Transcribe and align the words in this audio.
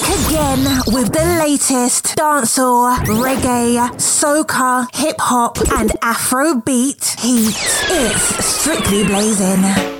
back 0.00 0.26
again 0.28 0.64
with 0.86 1.12
the 1.12 1.24
latest 1.38 2.16
dancehall, 2.16 2.96
reggae, 3.06 3.78
soca, 3.96 4.88
hip 4.94 5.16
hop, 5.18 5.58
and 5.72 5.92
Afro 6.02 6.60
beat 6.60 7.16
heat. 7.18 7.54
It's 7.90 8.44
strictly 8.44 9.04
blazing. 9.04 9.97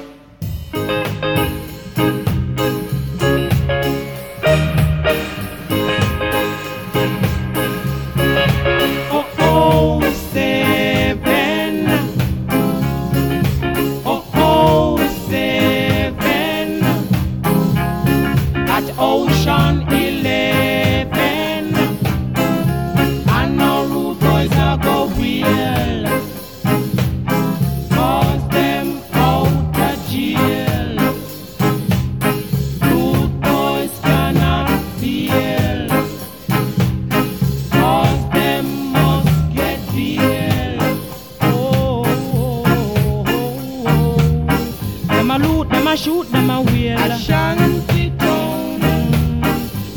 shoot, 45.98 46.30
them 46.30 46.48
a 46.50 46.62
wheel. 46.62 46.96
Ashanti 46.96 48.10
town. 48.18 48.80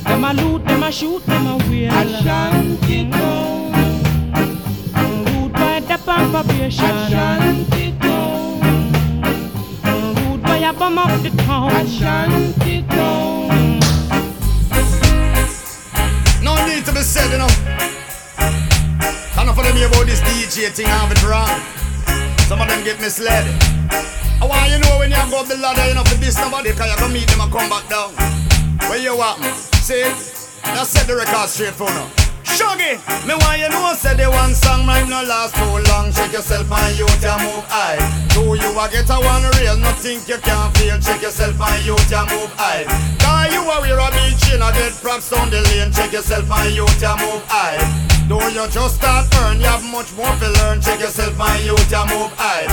Them 0.03 0.23
a 0.23 0.33
loot, 0.33 0.65
them 0.65 0.83
a 0.83 0.91
shoot, 0.91 1.23
them 1.27 1.47
a 1.47 1.57
wheel. 1.69 1.93
Ashanti 1.93 3.09
town. 3.11 3.71
Rude 5.25 5.53
by 5.53 5.79
the 5.79 5.97
population. 6.03 6.85
Ashanti 6.85 7.93
town. 7.99 8.61
Rude 10.17 10.41
by 10.41 10.57
a 10.57 10.73
bum 10.73 10.97
up 10.97 11.21
the 11.21 11.29
town. 11.43 11.71
Ashanti 11.71 12.81
town. 12.89 13.79
No 16.43 16.53
need 16.65 16.83
to 16.85 16.93
be 16.93 17.01
said, 17.01 17.29
you 17.31 17.37
know. 17.37 17.51
Enough 19.39 19.57
of 19.57 19.63
them 19.65 19.75
hear 19.75 19.87
about 19.87 20.07
this 20.07 20.21
DJ 20.21 20.69
thing, 20.69 20.87
have 20.87 21.11
it 21.11 21.21
wrong. 21.23 21.61
Some 22.47 22.59
of 22.59 22.67
them 22.67 22.83
get 22.83 22.99
misled 22.99 23.45
straight 31.51 31.75
for 31.75 31.91
now. 31.91 32.07
Shuggy, 32.43 32.97
me 33.27 33.35
want 33.35 33.59
you 33.59 33.69
know 33.69 33.93
say 33.93 34.15
the 34.15 34.29
one 34.29 34.55
song 34.55 34.85
might 34.85 35.07
not 35.07 35.27
last 35.27 35.53
too 35.55 35.91
long. 35.91 36.11
Check 36.11 36.31
yourself 36.31 36.71
and 36.71 36.97
you 36.97 37.05
can 37.19 37.37
move 37.43 37.65
high. 37.67 37.99
Do 38.33 38.55
you 38.55 38.71
a 38.71 38.85
get 38.89 39.09
a 39.09 39.17
one 39.19 39.43
real? 39.59 39.77
No 39.77 39.91
think 39.99 40.27
you 40.27 40.37
can 40.37 40.71
feel. 40.73 40.97
Check 40.99 41.21
yourself 41.21 41.59
and 41.59 41.85
you 41.85 41.95
can 42.09 42.25
move 42.31 42.51
high. 42.55 42.85
Cause 43.19 43.53
you 43.53 43.61
are 43.61 43.81
wear 43.81 43.99
a 43.99 44.09
beach 44.11 44.53
in 44.53 44.61
a 44.61 44.71
dead 44.71 44.93
props 45.01 45.31
on 45.33 45.49
the 45.49 45.61
lane. 45.61 45.91
Check 45.91 46.13
yourself 46.13 46.49
and 46.49 46.73
you 46.73 46.85
can 46.99 47.17
move 47.19 47.43
high. 47.47 48.10
Do 48.31 48.39
you 48.55 48.65
just 48.69 48.95
start 48.95 49.27
earn? 49.43 49.59
You 49.59 49.67
have 49.67 49.83
much 49.91 50.15
more 50.15 50.31
to 50.39 50.49
learn. 50.63 50.79
Check 50.79 51.01
yourself 51.01 51.35
and 51.35 51.65
you 51.67 51.75
can 51.91 52.07
move 52.07 52.31
high. 52.39 52.63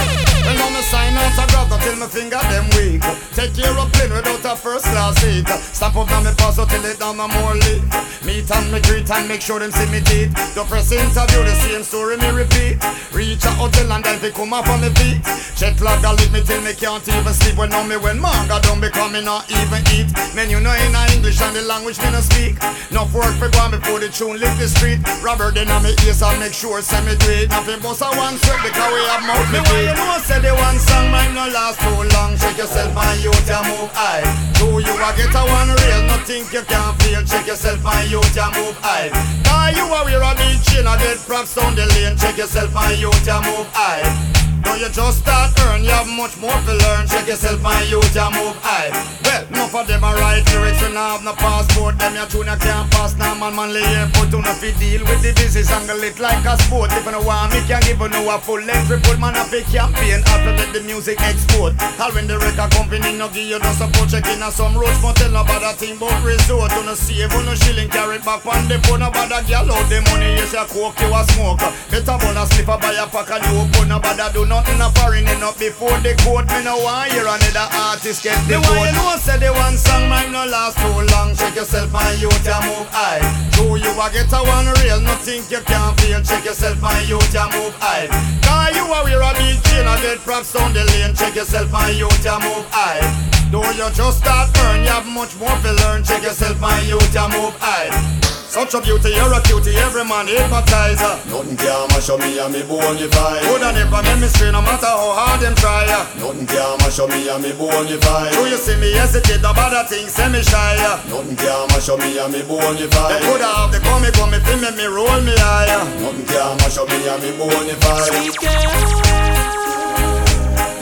When 0.47 0.55
on 0.63 0.71
the 0.71 0.83
sign 0.87 1.19
out 1.19 1.35
a 1.35 1.51
grab 1.51 1.75
till 1.83 1.99
my 1.99 2.07
finger 2.07 2.39
them 2.47 2.71
weak. 2.79 3.03
Take 3.35 3.59
your 3.59 3.75
plane 3.91 4.15
without 4.15 4.39
a 4.47 4.55
first 4.55 4.87
class 4.87 5.19
seat. 5.19 5.49
Stamp 5.75 5.97
up 5.97 6.15
on 6.15 6.23
me 6.23 6.31
pass 6.39 6.63
till 6.63 6.85
it 6.87 7.01
down 7.03 7.17
no 7.17 7.27
more 7.27 7.59
leave. 7.59 7.83
Meet 8.23 8.47
and 8.55 8.71
me 8.71 8.79
greet 8.87 9.11
and 9.11 9.27
make 9.27 9.43
sure 9.43 9.59
them 9.59 9.73
see 9.75 9.91
me 9.91 9.99
teeth. 9.99 10.31
The 10.55 10.63
press 10.63 10.93
interview 10.93 11.43
the 11.43 11.55
same 11.67 11.83
story 11.83 12.17
me 12.19 12.31
repeat. 12.31 12.79
Reach 13.11 13.43
a 13.43 13.51
hotel 13.59 13.91
and 13.91 14.05
then 14.05 14.23
fi 14.23 14.31
come 14.31 14.55
up 14.55 14.71
on 14.71 14.79
me 14.79 14.95
feet. 14.95 15.27
Check 15.59 15.81
log 15.83 16.07
a 16.07 16.15
leave 16.23 16.31
me 16.31 16.39
till 16.47 16.63
me 16.63 16.71
can't 16.71 17.03
even 17.03 17.35
sleep. 17.35 17.59
When 17.59 17.75
on 17.75 17.89
me 17.89 17.97
when 17.97 18.23
manga 18.23 18.63
don't 18.63 18.79
become 18.79 19.11
me 19.11 19.27
not 19.27 19.51
even 19.51 19.83
eat. 19.91 20.15
Man, 20.39 20.51
you 20.55 20.61
know 20.63 20.71
in 20.71 20.95
English 21.19 21.43
and 21.43 21.51
the 21.51 21.63
language 21.67 21.99
me 21.99 22.15
no 22.15 22.23
speak. 22.23 22.63
Enough 22.95 23.11
work 23.11 23.35
for 23.43 23.51
go 23.51 23.67
before 23.75 23.99
the 23.99 24.07
tune 24.07 24.39
lift 24.39 24.55
the 24.63 24.69
street. 24.71 25.03
Robert 25.19 25.48
then 25.53 25.71
on 25.71 25.83
me 25.83 25.95
ears 26.05 26.23
and 26.23 26.41
make 26.41 26.53
sure 26.53 26.83
send 26.83 27.07
me 27.07 27.15
do 27.17 27.31
it. 27.31 27.49
Nothing 27.51 27.81
bust 27.81 28.03
a 28.03 28.09
one 28.17 28.37
sweat 28.39 28.61
because 28.63 28.91
we 28.93 29.03
have 29.09 29.25
mouth 29.25 29.49
me 29.53 29.61
why 29.71 29.81
you 29.87 29.95
know 29.95 30.19
say 30.21 30.41
the 30.41 30.53
one 30.53 30.79
song 30.79 31.11
might 31.11 31.33
not 31.33 31.53
last 31.53 31.81
too 31.81 32.03
long. 32.17 32.37
Check 32.37 32.59
yourself 32.59 32.97
and 32.97 33.19
you 33.23 33.33
can 33.47 33.63
move 33.71 33.91
high. 33.95 34.25
Do 34.59 34.83
you 34.83 34.95
a 34.95 35.11
get 35.17 35.35
a 35.35 35.43
one 35.47 35.71
real? 35.73 36.01
No 36.09 36.17
think 36.25 36.53
you 36.53 36.63
can 36.63 36.89
feel. 37.01 37.23
Check 37.25 37.47
yourself 37.47 37.85
and 37.85 38.11
you 38.11 38.21
can 38.35 38.51
move 38.59 38.77
high. 38.83 39.09
Cause 39.45 39.77
you 39.77 39.85
are 39.89 40.05
wear 40.05 40.23
a 40.23 40.33
beach 40.37 40.75
in 40.77 40.87
a 40.87 40.95
dead 40.99 41.19
props 41.27 41.55
down 41.55 41.75
the 41.75 41.87
lane. 41.95 42.17
Check 42.17 42.37
yourself 42.37 42.75
and 42.75 42.99
you 42.99 43.11
can 43.25 43.43
move 43.45 43.69
high. 43.73 44.48
No, 44.65 44.75
you 44.75 44.89
just 44.89 45.23
start 45.23 45.53
earn, 45.69 45.85
you 45.85 45.91
have 45.91 46.09
much 46.09 46.37
more 46.39 46.51
to 46.51 46.75
learn. 46.75 47.07
Check 47.07 47.29
yourself 47.29 47.65
and 47.65 47.91
you 47.91 48.01
can 48.13 48.33
move 48.35 48.57
high. 48.63 48.91
Well, 49.23 49.45
enough 49.49 49.75
of 49.75 49.87
them 49.87 50.03
are 50.05 50.17
right 50.17 50.43
lyrics, 50.53 50.83
we 50.83 50.93
now 50.93 51.17
have 51.17 51.25
no 51.25 51.33
passport. 51.35 51.99
Them 51.99 52.15
your 52.15 52.27
tune 52.27 52.51
you 52.51 52.59
can't 52.59 52.91
pass 52.91 53.17
now, 53.17 53.35
man, 53.35 53.55
man, 53.55 53.73
lay 53.73 53.85
airport. 53.85 54.31
Do 54.31 54.43
not 54.43 54.57
fit 54.59 54.79
deal 54.79 55.05
with 55.07 55.23
the 55.23 55.33
business 55.37 55.71
angle 55.71 56.03
it 56.03 56.19
like 56.19 56.45
a 56.45 56.59
sport. 56.65 56.91
If 56.93 57.05
you 57.05 57.13
know 57.13 57.23
want 57.23 57.53
me, 57.53 57.61
can 57.69 57.83
give 57.87 58.01
you 58.01 58.09
no 58.09 58.35
a 58.35 58.39
full 58.39 58.61
length 58.61 58.91
report. 58.91 59.19
Man, 59.21 59.37
I 59.37 59.45
fake 59.47 59.71
campaign 59.71 60.23
after 60.27 60.53
let 60.57 60.73
the 60.73 60.81
music 60.83 61.21
export. 61.21 61.79
All 62.01 62.11
when 62.13 62.27
the 62.27 62.39
record 62.39 62.71
company 62.73 63.15
no 63.15 63.29
give 63.29 63.47
you 63.47 63.59
no 63.59 63.71
support, 63.77 64.11
check 64.11 64.27
in 64.27 64.43
some 64.51 64.75
roads, 64.75 64.99
but 65.03 65.15
tell 65.17 65.31
nobody 65.31 65.71
thing 65.79 65.97
about 65.97 66.19
resort. 66.25 66.71
Do 66.75 66.83
not 66.83 66.99
save 66.99 67.31
on 67.33 67.47
no 67.47 67.55
shilling, 67.55 67.89
carry 67.89 68.19
back 68.19 68.43
on 68.47 68.67
the 68.67 68.79
phone. 68.89 69.01
Nobody 69.01 69.39
girl 69.47 69.71
out 69.71 69.87
the 69.87 70.03
money, 70.11 70.35
yes, 70.35 70.53
you 70.53 70.67
coke, 70.67 70.99
you 70.99 71.15
a 71.15 71.23
smoke. 71.33 71.63
Better 71.91 72.17
slip 72.51 72.69
a 72.69 72.77
buy 72.79 72.97
a 72.97 73.07
pack 73.07 73.31
and 73.31 73.45
you 73.47 73.61
open, 73.61 73.89
nobody 73.89 74.27
do 74.33 74.48
nothing 74.49 74.81
a 74.81 74.89
foreign 74.97 75.29
enough 75.29 75.59
before 75.61 75.95
the 76.01 76.17
court. 76.25 76.49
Me 76.49 76.65
no 76.65 76.81
want 76.81 77.13
hear 77.13 77.29
another 77.29 77.69
artist 77.77 78.25
get 78.25 78.41
the 78.49 78.57
vote. 78.65 78.81
you 78.81 78.93
know 78.97 79.15
say 79.21 79.39
the 79.39 79.53
one 79.53 79.77
song 79.77 80.09
might 80.09 80.33
not 80.33 80.49
last 80.49 80.81
too 80.81 80.97
long. 81.13 81.37
Check 81.37 81.55
yourself 81.55 81.95
and 81.95 82.17
you 82.21 82.33
can 82.43 82.61
move 82.65 82.89
high. 82.89 83.21
Do 83.55 83.77
you 83.77 83.93
a 83.93 84.07
get 84.11 84.33
a 84.33 84.41
one 84.41 84.67
real? 84.81 85.01
No 85.05 85.15
think 85.21 85.53
you 85.53 85.61
can 85.61 85.95
feel. 86.01 86.21
Check 86.25 86.45
yourself 86.45 86.83
and 86.83 87.09
you 87.09 87.21
can 87.31 87.53
move 87.53 87.77
high. 87.79 88.09
Cause 88.43 88.75
you 88.75 88.85
are 88.89 89.05
wear 89.05 89.21
a 89.21 89.31
big 89.37 89.61
chain 89.69 89.87
a 89.87 89.95
dead 90.01 90.19
props 90.25 90.57
on 90.57 90.73
the 90.73 90.83
lane. 90.97 91.15
Check 91.15 91.37
yourself 91.37 91.69
and 91.69 91.95
you 91.95 92.09
can 92.25 92.41
move 92.41 92.67
high. 92.73 93.05
Do 93.53 93.61
you 93.77 93.89
just 93.93 94.25
start 94.25 94.51
earn? 94.65 94.83
You 94.83 94.89
have 94.89 95.07
much 95.07 95.37
more 95.37 95.53
to 95.53 95.73
learn. 95.85 96.03
Check 96.03 96.23
yourself 96.23 96.63
and 96.63 96.89
you 96.89 96.99
can 97.13 97.31
move 97.31 97.55
high. 97.61 98.18
Such 98.49 98.73
a 98.73 98.81
beauty, 98.81 99.13
you're 99.13 99.33
a 99.33 99.41
cutie, 99.45 99.77
every 99.77 100.05
man 100.09 100.27
hypnotizer. 100.27 101.21
Nothing 101.29 101.57
can 101.57 101.85
mash 101.93 102.09
up 102.09 102.19
me 102.19 102.39
and 102.41 102.49
me 102.53 102.63
bonify. 102.65 103.45
Coulda 103.45 103.73
never 103.77 104.03
make 104.03 104.21
me 104.25 104.27
stray, 104.27 104.51
no 104.51 104.63
matter 104.63 104.89
how 104.89 105.13
hard 105.13 105.41
them 105.41 105.55
try. 105.55 105.85
Nothing 106.17 106.47
can 106.49 106.79
mash 106.81 106.99
up 106.99 107.11
me 107.11 107.29
and 107.29 107.43
me 107.45 107.53
bonify. 107.53 108.33
Do 108.33 108.49
you 108.49 108.57
see 108.57 108.77
me 108.81 108.93
hesitate 108.97 109.45
about 109.45 109.77
that 109.77 109.89
thing, 109.93 110.09
say 110.09 110.33
me 110.33 110.41
shy. 110.43 110.81
Nothing 111.13 111.37
can 111.37 111.69
mash 111.69 111.93
up 111.93 112.01
me 112.01 112.17
and 112.19 112.33
me 112.33 112.41
bonify. 112.41 113.21
They 113.21 113.21
coulda 113.29 113.53
have 113.53 113.71
the 113.71 113.81
gummy 113.85 114.11
gummy, 114.17 114.41
fi 114.41 114.57
make 114.57 114.77
me 114.81 114.87
roll 114.89 115.21
me 115.21 115.37
higher. 115.37 115.85
Nothing 116.01 116.25
can 116.25 116.57
mash 116.57 116.79
up 116.81 116.89
me 116.89 117.05
and 117.05 117.21
me 117.21 117.31
bonify. 117.37 118.01
Sweet 118.09 118.33
girl, 118.41 118.65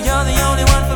you're 0.06 0.22
the 0.22 0.38
only 0.46 0.64
one 0.70 0.84
for 0.86 0.95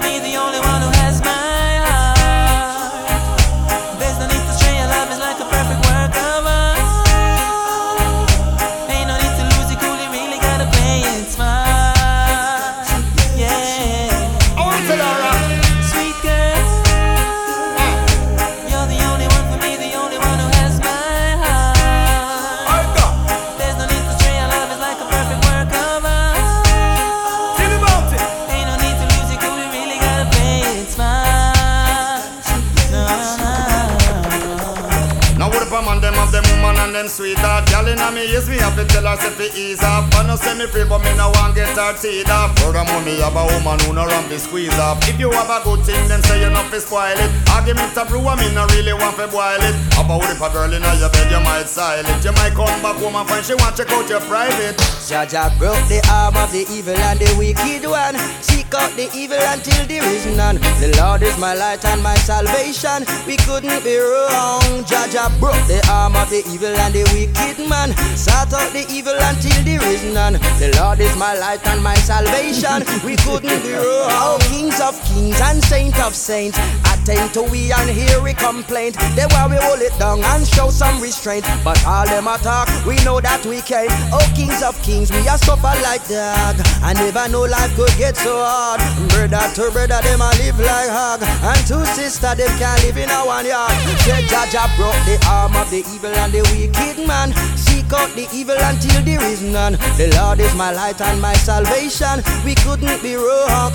me 38.20 38.32
ears, 38.32 38.48
me 38.48 38.56
have 38.58 38.76
to 38.76 38.84
tell 38.84 39.06
her 39.10 39.16
say 39.18 39.30
fi 39.34 39.46
ease 39.58 39.82
off. 39.82 40.06
I 40.14 40.26
no 40.26 40.36
say 40.36 40.54
me 40.56 40.66
free, 40.66 40.84
but 40.86 41.02
me 41.02 41.10
no 41.16 41.30
want 41.34 41.54
get 41.54 41.74
her 41.74 41.92
teeth 41.98 42.30
off. 42.30 42.54
Furthermore, 42.58 43.02
me 43.02 43.18
have 43.18 43.34
a 43.34 43.44
woman 43.50 43.78
who 43.82 43.92
no 43.92 44.06
ramp 44.06 44.30
squeeze 44.38 44.78
off. 44.78 45.02
If 45.08 45.18
you 45.18 45.30
have 45.32 45.50
a 45.50 45.58
good 45.64 45.82
thing, 45.84 46.00
then 46.08 46.22
say 46.22 46.40
you 46.40 46.50
not 46.50 46.66
fi 46.70 46.78
spoil 46.78 47.18
it. 47.18 47.30
Argument 47.50 47.96
a 47.96 48.04
brew, 48.06 48.22
I 48.26 48.38
me 48.38 48.54
no 48.54 48.66
really 48.74 48.94
want 48.94 49.16
fi 49.16 49.26
boil 49.26 49.58
it. 49.58 49.74
About 49.98 50.30
if 50.30 50.40
a 50.40 50.48
girl 50.50 50.72
inna 50.72 50.94
your 50.96 51.10
bed, 51.10 51.30
you 51.30 51.40
might 51.42 51.66
style. 51.66 52.06
You 52.22 52.32
might 52.38 52.54
come 52.54 52.78
back 52.82 52.96
home 53.02 53.16
and 53.16 53.28
find 53.28 53.44
she 53.44 53.54
want 53.54 53.76
check 53.76 53.90
out 53.90 54.08
your 54.08 54.22
private. 54.30 54.78
Jah 55.10 55.50
broke 55.58 55.82
the 55.90 55.98
arm 56.06 56.36
of 56.36 56.52
the 56.52 56.62
evil 56.70 56.94
and 56.94 57.18
the 57.18 57.30
wicked 57.34 57.82
one. 57.88 58.14
Seek 58.42 58.70
out 58.74 58.94
the 58.94 59.10
evil 59.10 59.42
until 59.50 59.82
there 59.86 60.06
is 60.06 60.24
none. 60.36 60.56
The 60.78 60.94
Lord 61.02 61.22
is 61.22 61.36
my 61.38 61.54
light 61.54 61.84
and 61.84 62.02
my 62.02 62.14
salvation. 62.14 63.02
We 63.26 63.36
couldn't 63.42 63.82
be 63.82 63.98
wrong. 63.98 64.86
Jah 64.86 65.30
broke 65.42 65.58
the 65.66 65.82
arm 65.90 66.14
of 66.14 66.30
the 66.30 66.46
evil 66.46 66.70
and 66.70 66.94
the 66.94 67.02
wicked 67.10 67.58
man. 67.68 67.90
Sought 68.14 68.52
out 68.54 68.70
the 68.72 68.86
evil 68.86 68.99
until 69.08 69.64
there 69.64 69.82
is 69.88 70.02
none. 70.12 70.34
The 70.58 70.76
Lord 70.80 71.00
is 71.00 71.16
my 71.16 71.34
light 71.38 71.66
and 71.66 71.82
my 71.82 71.94
salvation. 71.94 72.84
We 73.04 73.16
couldn't 73.16 73.62
be 73.62 73.72
wrong. 73.72 74.40
Kings 74.50 74.80
of 74.80 75.00
kings 75.04 75.40
and 75.40 75.62
saint 75.64 75.98
of 76.00 76.14
saints. 76.14 76.58
Attend 76.84 77.32
to 77.34 77.42
we 77.42 77.72
and 77.72 77.88
hear 77.88 78.20
we 78.22 78.34
complaint. 78.34 78.96
They 79.16 79.24
why 79.32 79.46
we 79.48 79.56
hold 79.56 79.80
it 79.80 79.96
down 79.98 80.22
and 80.22 80.46
show 80.46 80.70
some 80.70 81.00
restraint. 81.00 81.46
But 81.64 81.80
all 81.86 82.04
them 82.06 82.28
attack, 82.28 82.68
we 82.84 82.96
know 83.04 83.20
that 83.20 83.44
we 83.46 83.60
came. 83.62 83.90
Oh, 84.12 84.26
kings 84.36 84.62
of 84.62 84.80
kings, 84.82 85.10
we 85.10 85.26
are 85.28 85.38
suffer 85.38 85.74
like 85.82 86.04
dog. 86.08 86.56
I 86.82 86.92
never 86.94 87.28
know 87.30 87.44
life 87.48 87.74
could 87.76 87.94
get 87.96 88.16
so 88.16 88.36
hard. 88.44 88.80
Brother 89.10 89.48
to 89.56 89.70
brother, 89.72 90.00
them 90.02 90.20
a 90.20 90.30
live 90.42 90.58
like 90.60 90.90
hog. 90.90 91.22
And 91.22 91.62
two 91.66 91.84
sister, 91.96 92.34
them 92.34 92.52
can't 92.58 92.82
live 92.84 92.98
in 92.98 93.08
a 93.08 93.24
one 93.24 93.46
yard. 93.46 93.72
Say 94.04 94.26
Jah 94.28 94.44
Jah 94.50 94.68
broke 94.76 94.98
the 95.08 95.16
arm 95.28 95.56
of 95.56 95.70
the 95.70 95.80
evil 95.94 96.12
and 96.12 96.32
the 96.32 96.42
wicked 96.52 97.06
man. 97.06 97.32
Seek 97.56 97.92
out 97.92 98.10
the 98.14 98.28
evil 98.32 98.56
until 98.58 98.89
there 99.04 99.22
is 99.24 99.42
none. 99.42 99.72
The 99.96 100.12
Lord 100.16 100.40
is 100.40 100.54
my 100.54 100.72
light 100.72 101.00
and 101.00 101.20
my 101.20 101.34
salvation. 101.34 102.22
We 102.44 102.54
couldn't 102.56 103.02
be 103.02 103.16
wrong. 103.16 103.72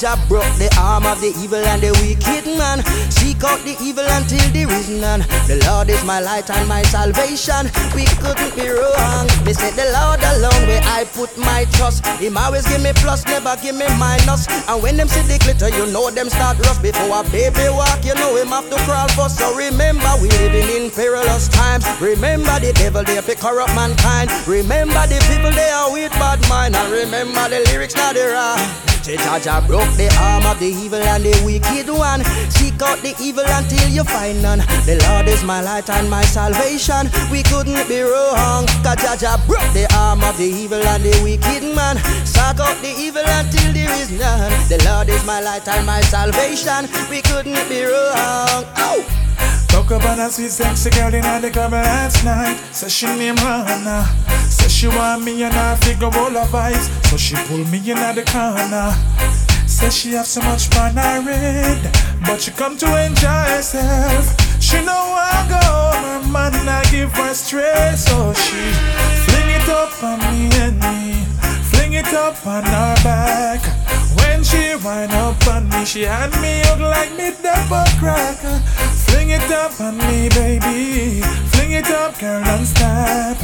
Jah 0.00 0.16
broke 0.28 0.48
the 0.56 0.72
arm 0.80 1.04
of 1.04 1.20
the 1.20 1.28
evil 1.36 1.60
and 1.60 1.82
the 1.82 1.92
wicked 2.00 2.48
man. 2.56 2.80
Seek 3.12 3.44
out 3.44 3.60
the 3.68 3.76
evil 3.84 4.06
until 4.16 4.40
there 4.48 4.70
is 4.72 4.88
none. 4.88 5.20
The 5.44 5.60
Lord 5.68 5.90
is 5.90 6.00
my 6.08 6.20
light 6.20 6.48
and 6.48 6.64
my 6.64 6.80
salvation. 6.88 7.68
We 7.92 8.08
couldn't 8.16 8.56
be 8.56 8.72
wrong. 8.72 9.28
Me 9.44 9.52
said 9.52 9.76
the 9.76 9.92
Lord 9.92 10.24
alone 10.24 10.64
where 10.64 10.80
I 10.88 11.04
put 11.12 11.36
my 11.36 11.68
trust. 11.76 12.06
Him 12.16 12.38
always 12.38 12.64
give 12.64 12.80
me 12.80 12.96
plus, 12.96 13.26
never 13.26 13.52
give 13.60 13.76
me 13.76 13.84
minus. 14.00 14.48
And 14.72 14.80
when 14.80 14.96
them 14.96 15.08
see 15.08 15.20
the 15.28 15.36
glitter, 15.36 15.68
you 15.68 15.84
know 15.92 16.08
them 16.08 16.30
start 16.30 16.56
rust. 16.64 16.80
Before 16.80 17.20
a 17.20 17.24
baby 17.28 17.68
walk, 17.68 18.00
you 18.00 18.14
know 18.14 18.40
him 18.40 18.48
have 18.56 18.70
to 18.70 18.80
crawl 18.88 19.08
first. 19.12 19.36
So 19.36 19.52
remember 19.52 20.08
we 20.22 20.32
living 20.40 20.70
in 20.70 20.88
perilous 20.88 21.48
times. 21.48 21.84
Remember 22.00 22.56
the 22.56 22.72
devil 22.72 23.04
there 23.04 23.20
fi 23.20 23.34
corrupt 23.34 23.74
mankind. 23.76 24.32
Remember 24.50 25.06
the 25.06 25.22
people 25.30 25.52
they 25.52 25.70
are 25.70 25.92
with 25.92 26.10
bad 26.18 26.42
mind. 26.48 26.74
And 26.74 26.90
remember 26.90 27.48
the 27.48 27.62
lyrics 27.70 27.94
not 27.94 28.16
they 28.16 28.26
rhyme. 28.26 28.58
Say 29.06 29.14
Jah 29.16 29.62
broke 29.64 29.94
the 29.94 30.10
arm 30.18 30.44
of 30.44 30.58
the 30.58 30.66
evil 30.66 30.98
and 30.98 31.22
the 31.22 31.30
wicked 31.46 31.86
one. 31.88 32.24
Seek 32.50 32.82
out 32.82 32.98
the 32.98 33.14
evil 33.22 33.46
until 33.46 33.88
you 33.88 34.02
find 34.02 34.42
none. 34.42 34.58
The 34.90 34.98
Lord 35.06 35.28
is 35.28 35.44
my 35.44 35.62
light 35.62 35.88
and 35.88 36.10
my 36.10 36.22
salvation. 36.22 37.06
We 37.30 37.44
couldn't 37.44 37.86
be 37.86 38.02
wrong. 38.02 38.66
Cause 38.82 39.22
Jah 39.22 39.38
broke 39.46 39.70
the 39.70 39.86
arm 39.94 40.24
of 40.24 40.36
the 40.36 40.50
evil 40.50 40.82
and 40.82 41.04
the 41.04 41.14
wicked 41.22 41.62
man. 41.70 42.02
Seek 42.26 42.58
out 42.58 42.74
the 42.82 42.90
evil 42.98 43.22
until 43.22 43.72
there 43.72 43.94
is 44.02 44.10
none. 44.10 44.50
The 44.66 44.82
Lord 44.82 45.08
is 45.10 45.24
my 45.24 45.40
light 45.40 45.68
and 45.68 45.86
my 45.86 46.00
salvation. 46.02 46.90
We 47.08 47.22
couldn't 47.22 47.68
be 47.70 47.86
wrong. 47.86 48.66
Oh. 48.82 49.29
Talk 49.70 49.92
about 49.92 50.18
a 50.18 50.28
sweet 50.30 50.50
sexy 50.50 50.90
girl 50.90 51.14
in 51.14 51.22
the 51.42 51.50
club 51.50 51.70
last 51.70 52.24
night. 52.24 52.56
Says 52.72 52.92
she 52.92 53.06
name 53.06 53.36
Hannah. 53.36 54.04
Says 54.48 54.72
she 54.72 54.88
want 54.88 55.22
me 55.22 55.44
and 55.44 55.54
I 55.54 55.76
figure 55.76 56.06
all 56.06 56.30
her 56.30 56.46
vibes. 56.50 56.90
So 57.06 57.16
she 57.16 57.36
pull 57.46 57.64
me 57.70 57.78
in 57.88 57.98
at 57.98 58.16
the 58.16 58.24
corner. 58.24 58.90
Says 59.68 59.96
she 59.96 60.12
have 60.14 60.26
so 60.26 60.42
much 60.42 60.66
fun 60.68 60.98
I 60.98 61.18
read. 61.24 61.80
But 62.26 62.40
she 62.40 62.50
come 62.50 62.76
to 62.78 62.86
enjoy 63.06 63.46
herself. 63.54 64.34
She 64.60 64.76
know 64.84 65.14
I 65.14 65.46
go 65.48 65.62
her 66.02 66.32
man 66.32 66.68
I 66.68 66.82
give 66.90 67.12
her 67.12 67.32
stress. 67.32 68.06
So 68.06 68.32
she 68.34 68.72
fling 69.24 69.50
it 69.54 69.68
up 69.68 70.02
on 70.02 70.18
me 70.18 70.50
and 70.58 70.78
me. 70.80 71.24
Fling 71.70 71.92
it 71.92 72.12
up 72.12 72.44
on 72.44 72.64
her 72.64 72.94
back. 73.04 73.79
When 74.40 74.46
she 74.46 74.74
wind 74.82 75.12
up 75.12 75.46
on 75.48 75.68
me, 75.68 75.84
she 75.84 76.00
had 76.00 76.32
me 76.40 76.62
up 76.62 76.80
like 76.80 77.14
me 77.14 77.30
double 77.42 77.84
cracker. 78.00 78.58
Fling 79.04 79.28
it 79.28 79.50
up 79.52 79.78
on 79.78 79.98
me, 79.98 80.30
baby. 80.30 81.20
Fling 81.52 81.72
it 81.72 81.90
up, 81.90 82.18
girl, 82.18 82.42
don't 82.42 82.64
stop. 82.64 83.36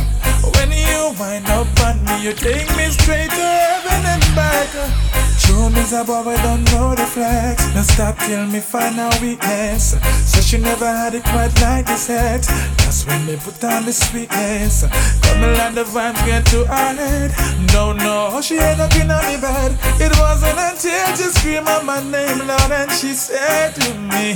When 0.56 0.72
you 0.72 1.12
wind 1.20 1.48
up 1.48 1.68
on 1.84 2.02
me, 2.02 2.22
you 2.24 2.32
take 2.32 2.74
me 2.78 2.88
straight 2.88 3.28
to 3.28 3.36
heaven 3.36 4.06
and 4.06 4.24
back. 4.34 5.25
True 5.38 5.66
a 5.66 6.04
boy 6.04 6.22
we 6.26 6.36
don't 6.42 6.64
know 6.72 6.94
the 6.94 7.06
flex. 7.06 7.62
Don't 7.72 7.84
stop 7.84 8.18
till 8.18 8.46
me 8.46 8.60
find 8.60 8.98
a 8.98 9.10
weakness. 9.20 9.94
So 10.24 10.40
she 10.40 10.58
never 10.58 10.86
had 10.86 11.14
it 11.14 11.22
quite 11.24 11.54
like 11.60 11.86
this 11.86 12.08
yet. 12.08 12.42
That's 12.78 13.06
when 13.06 13.26
me 13.26 13.36
put 13.36 13.62
on 13.62 13.84
the 13.84 13.92
sweetness. 13.92 14.82
Come 15.22 15.44
and 15.44 15.76
the 15.76 15.84
vibes 15.84 16.24
get 16.26 16.46
to 16.46 16.64
her 16.64 16.94
head. 16.94 17.30
No, 17.72 17.92
no, 17.92 18.40
she 18.40 18.56
ain't 18.56 18.78
looking 18.78 19.10
on 19.10 19.24
me 19.26 19.40
bad. 19.40 19.72
It 20.00 20.12
wasn't 20.18 20.58
until 20.58 21.06
she 21.16 21.30
screamed 21.38 21.66
my 21.84 22.00
name 22.10 22.46
loud 22.46 22.72
and 22.72 22.90
she 22.90 23.12
said 23.12 23.74
to 23.76 23.94
me, 23.94 24.34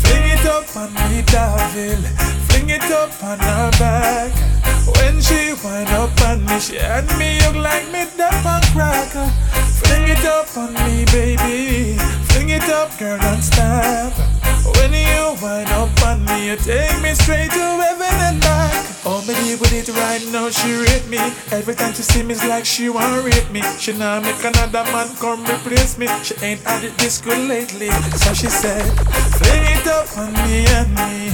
Fling 0.00 0.30
it 0.32 0.46
up 0.46 0.74
on 0.76 0.92
me, 1.10 1.22
Davil. 1.22 2.02
Fling 2.48 2.70
it 2.70 2.90
up 2.90 3.12
on 3.22 3.38
her 3.38 3.70
back. 3.72 4.32
When 4.96 5.20
she 5.20 5.52
wind 5.62 5.90
up 5.90 6.20
on 6.22 6.44
me, 6.46 6.58
she 6.60 6.76
had 6.76 7.06
me 7.18 7.40
look 7.44 7.56
like 7.56 7.86
me 7.92 8.06
dump 8.16 8.46
and 8.46 8.64
cracker. 8.72 9.30
Fling 9.82 10.08
it 10.08 10.24
up 10.24 10.56
on 10.56 10.74
me, 10.74 11.04
baby. 11.06 11.96
Fling 12.28 12.50
it 12.50 12.68
up, 12.68 12.96
girl, 12.98 13.18
don't 13.18 13.42
stop. 13.42 14.12
When 14.76 14.92
you 14.92 15.36
wind 15.42 15.68
up 15.70 15.90
on 16.06 16.24
me, 16.24 16.48
you 16.48 16.56
take 16.56 17.00
me 17.02 17.14
straight 17.14 17.50
to 17.50 17.64
heaven 17.82 18.14
and 18.28 18.40
back. 18.40 18.84
Oh, 19.04 19.24
deal 19.26 19.58
with 19.58 19.72
it 19.72 19.88
right 19.94 20.24
now, 20.32 20.50
she 20.50 20.72
rate 20.74 21.06
me. 21.08 21.18
Every 21.50 21.74
time 21.74 21.94
she 21.94 22.02
see 22.02 22.22
me, 22.22 22.34
it's 22.34 22.44
like 22.46 22.64
she 22.64 22.88
want 22.88 23.24
rate 23.24 23.50
me. 23.50 23.62
She 23.78 23.92
now 23.92 24.20
make 24.20 24.42
another 24.44 24.84
man 24.92 25.08
come 25.16 25.44
replace 25.44 25.96
me. 25.98 26.06
She 26.22 26.34
ain't 26.44 26.60
had 26.60 26.84
it 26.84 26.96
this 26.98 27.20
good 27.20 27.48
lately, 27.48 27.90
so 28.16 28.34
she 28.34 28.48
said, 28.48 28.84
Fling 29.38 29.64
it 29.64 29.86
up 29.86 30.08
on 30.18 30.32
me 30.44 30.66
and 30.66 30.90
me. 30.94 31.30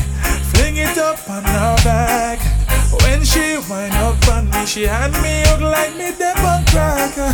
Fling 0.53 0.77
it 0.77 0.99
up 0.99 1.19
on 1.29 1.43
her 1.43 1.77
back. 1.85 2.34
When 3.15 3.25
she 3.25 3.57
wind 3.71 3.95
up 3.95 4.27
on 4.27 4.51
me, 4.51 4.67
she 4.67 4.83
had 4.83 5.13
me 5.23 5.45
hooked 5.47 5.63
like 5.63 5.93
me 5.97 6.11
devil 6.19 6.59
cracker. 6.67 7.33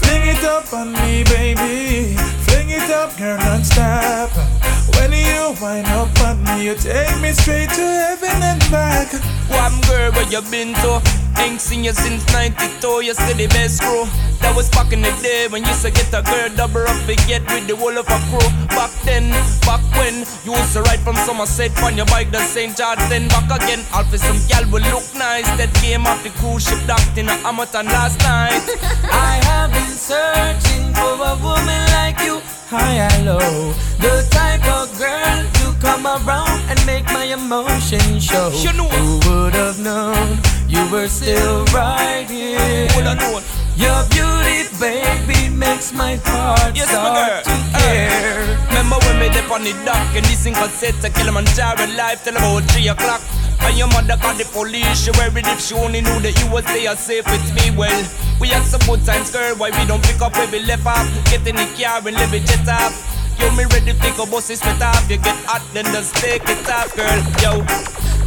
Fling 0.00 0.26
it 0.26 0.42
up 0.42 0.72
on 0.72 0.94
me, 0.94 1.22
baby. 1.24 2.16
Fling 2.46 2.70
it 2.70 2.90
up, 2.90 3.14
girl, 3.18 3.36
non-stop. 3.36 4.57
When 4.96 5.12
you 5.12 5.54
wind 5.60 5.86
up 5.88 6.20
on 6.20 6.42
me, 6.44 6.64
you 6.64 6.74
take 6.74 7.20
me 7.20 7.32
straight 7.32 7.70
to 7.70 7.82
heaven 7.82 8.42
and 8.42 8.60
back. 8.70 9.12
One 9.50 9.80
girl 9.88 10.12
where 10.12 10.28
you 10.28 10.42
been 10.50 10.74
to? 10.84 11.02
Ain't 11.38 11.60
seen 11.60 11.84
you 11.84 11.92
since 11.92 12.26
92, 12.32 13.04
you 13.04 13.14
still 13.14 13.36
the 13.36 13.46
best 13.46 13.80
crew. 13.80 14.06
That 14.40 14.54
was 14.54 14.68
back 14.70 14.92
in 14.92 15.02
the 15.02 15.10
day 15.22 15.46
when 15.48 15.62
you 15.62 15.70
used 15.70 15.82
to 15.82 15.90
get 15.90 16.10
a 16.14 16.22
girl 16.22 16.48
double 16.54 16.82
up 16.82 16.98
to 17.06 17.14
get 17.30 17.42
with 17.46 17.66
the 17.66 17.76
whole 17.76 17.96
of 17.96 18.06
a 18.06 18.18
crew. 18.26 18.48
Back 18.74 18.90
then, 19.06 19.30
back 19.62 19.82
when 19.94 20.26
you 20.42 20.54
used 20.54 20.72
to 20.74 20.82
ride 20.82 21.00
from 21.00 21.14
Somerset 21.14 21.70
on 21.82 21.96
your 21.96 22.06
bike 22.06 22.30
to 22.32 22.38
St. 22.38 22.76
George, 22.76 22.98
then 23.06 23.28
back 23.28 23.46
again. 23.50 23.86
All 23.94 24.04
for 24.04 24.18
some 24.18 24.38
gal 24.48 24.66
will 24.70 24.82
look 24.90 25.06
nice. 25.14 25.46
That 25.58 25.70
came 25.78 26.06
off 26.06 26.22
the 26.22 26.30
cruise 26.42 26.66
ship 26.66 26.78
docked 26.86 27.18
in 27.18 27.28
a 27.28 27.36
Hamilton 27.46 27.86
last 27.86 28.18
night. 28.26 28.62
I 29.10 29.38
have 29.46 29.70
been 29.70 29.94
searching 29.94 30.90
for 30.94 31.14
a 31.22 31.34
woman 31.38 31.82
like 31.94 32.18
you, 32.26 32.42
high 32.68 33.00
and 33.00 33.24
low. 33.24 33.72
The 33.96 34.28
type 34.28 34.64
of 34.68 34.92
girl 35.00 35.38
to 35.58 35.66
come 35.80 36.04
around 36.04 36.60
and 36.68 36.78
make 36.84 37.04
my 37.06 37.24
emotions 37.24 38.24
show. 38.24 38.52
You 38.60 38.72
know. 38.76 38.88
Who 38.88 39.16
would 39.24 39.54
have 39.54 39.80
known 39.80 40.38
you 40.68 40.84
were 40.92 41.08
still 41.08 41.64
right 41.72 42.28
here? 42.28 42.88
Would 42.94 43.06
I 43.08 43.14
know? 43.16 43.40
Your 43.80 44.00
beauty, 44.12 44.68
baby, 44.76 45.54
makes 45.54 45.92
my 45.92 46.16
heart 46.26 46.76
Yes, 46.76 46.90
start 46.90 47.44
to 47.44 47.56
care. 47.78 48.58
Remember 48.68 48.98
when 49.06 49.18
me 49.20 49.28
dip 49.30 49.50
on 49.50 49.62
the 49.64 49.72
dock 49.86 50.14
and 50.14 50.26
this 50.26 50.44
thing 50.44 50.54
cassette 50.54 51.00
to 51.00 51.08
Kilimanjaro 51.10 51.86
live 51.96 52.22
till 52.22 52.36
about 52.36 52.68
3 52.72 52.88
o'clock. 52.88 53.22
And 53.68 53.76
your 53.76 53.88
mother 53.88 54.16
called 54.16 54.38
the 54.40 54.48
police, 54.48 55.04
she 55.04 55.10
worried 55.20 55.44
if 55.46 55.60
she 55.60 55.74
only 55.74 56.00
knew 56.00 56.18
that 56.24 56.32
you 56.40 56.48
was 56.50 56.64
there 56.72 56.96
safe 56.96 57.26
with 57.28 57.44
me. 57.52 57.68
Well, 57.76 58.00
we 58.40 58.48
had 58.48 58.64
some 58.64 58.80
good 58.88 59.04
times, 59.04 59.30
girl, 59.30 59.54
why 59.56 59.68
we 59.76 59.84
don't 59.86 60.02
pick 60.02 60.22
up 60.22 60.32
where 60.40 60.48
we 60.50 60.60
left 60.64 60.86
off? 60.86 61.04
Get 61.28 61.46
in 61.46 61.54
the 61.56 61.68
car 61.76 62.00
and 62.00 62.16
leave 62.16 62.32
it 62.32 62.48
jet 62.48 62.64
off. 62.66 62.96
Yo, 63.38 63.52
me 63.52 63.64
ready 63.68 63.92
to 63.92 63.98
take 64.00 64.16
a 64.16 64.24
bus, 64.24 64.48
it's 64.48 64.60
split 64.64 64.80
off. 64.80 65.04
You 65.10 65.18
get 65.20 65.36
hot, 65.44 65.60
then 65.76 65.84
just 65.92 66.16
take 66.16 66.42
it 66.48 66.64
off, 66.72 66.96
girl. 66.96 67.20
Yo, 67.44 67.60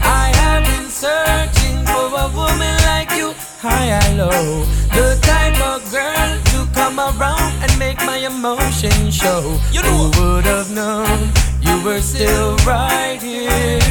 I 0.05 0.29
have 0.45 0.62
been 0.69 0.88
searching 0.93 1.81
for 1.89 2.05
a 2.21 2.29
woman 2.38 2.75
like 2.86 3.10
you, 3.17 3.33
high 3.65 3.98
and 3.98 4.19
low. 4.21 4.63
The 4.93 5.17
type 5.25 5.57
of 5.74 5.81
girl 5.89 6.29
to 6.53 6.60
come 6.71 7.00
around 7.01 7.51
and 7.65 7.74
make 7.79 7.98
my 8.05 8.17
emotions 8.17 9.15
show. 9.17 9.57
You 9.74 9.81
know- 9.81 10.13
Who 10.13 10.38
would 10.38 10.45
have 10.45 10.69
known 10.69 11.33
you 11.65 11.81
were 11.81 12.00
still 12.01 12.55
right 12.62 13.17
here? 13.19 13.81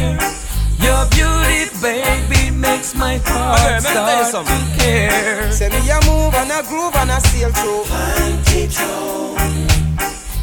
Your 0.82 1.04
beauty, 1.10 1.68
baby, 1.82 2.50
makes 2.56 2.94
my 2.94 3.18
heart 3.24 3.82
start 3.82 4.46
to 4.46 4.80
care. 4.80 5.52
Say 5.52 5.68
me 5.68 5.80
a 5.90 6.00
move 6.06 6.34
and 6.34 6.50
a 6.50 6.62
groove 6.68 6.96
and 6.96 7.10
a 7.10 7.20
sail 7.20 7.50
through. 7.50 7.84
Panty 7.84 8.68
town. 8.74 9.36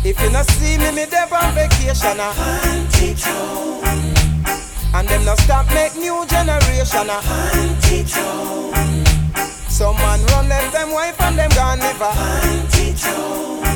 If 0.04 0.22
you 0.22 0.30
not 0.30 0.46
see 0.46 0.78
me, 0.78 0.92
me 0.92 1.06
there 1.06 1.28
on 1.34 1.54
vacation. 1.56 2.20
Uh. 2.20 2.34
Panty 2.34 3.18
town. 3.20 3.84
And 4.94 5.08
them 5.08 5.26
not 5.26 5.40
stop 5.40 5.66
make 5.74 5.96
new 5.96 6.26
generation. 6.28 7.10
Uh. 7.10 7.22
Panty 7.22 8.06
town. 8.06 9.06
Some 9.70 9.96
man 9.98 10.24
run 10.28 10.50
left 10.50 10.74
them 10.74 10.92
wife 10.92 11.20
and 11.22 11.38
them 11.38 11.50
gone 11.52 11.80
never. 11.80 12.06
Panty 12.06 12.94
town. 13.02 13.67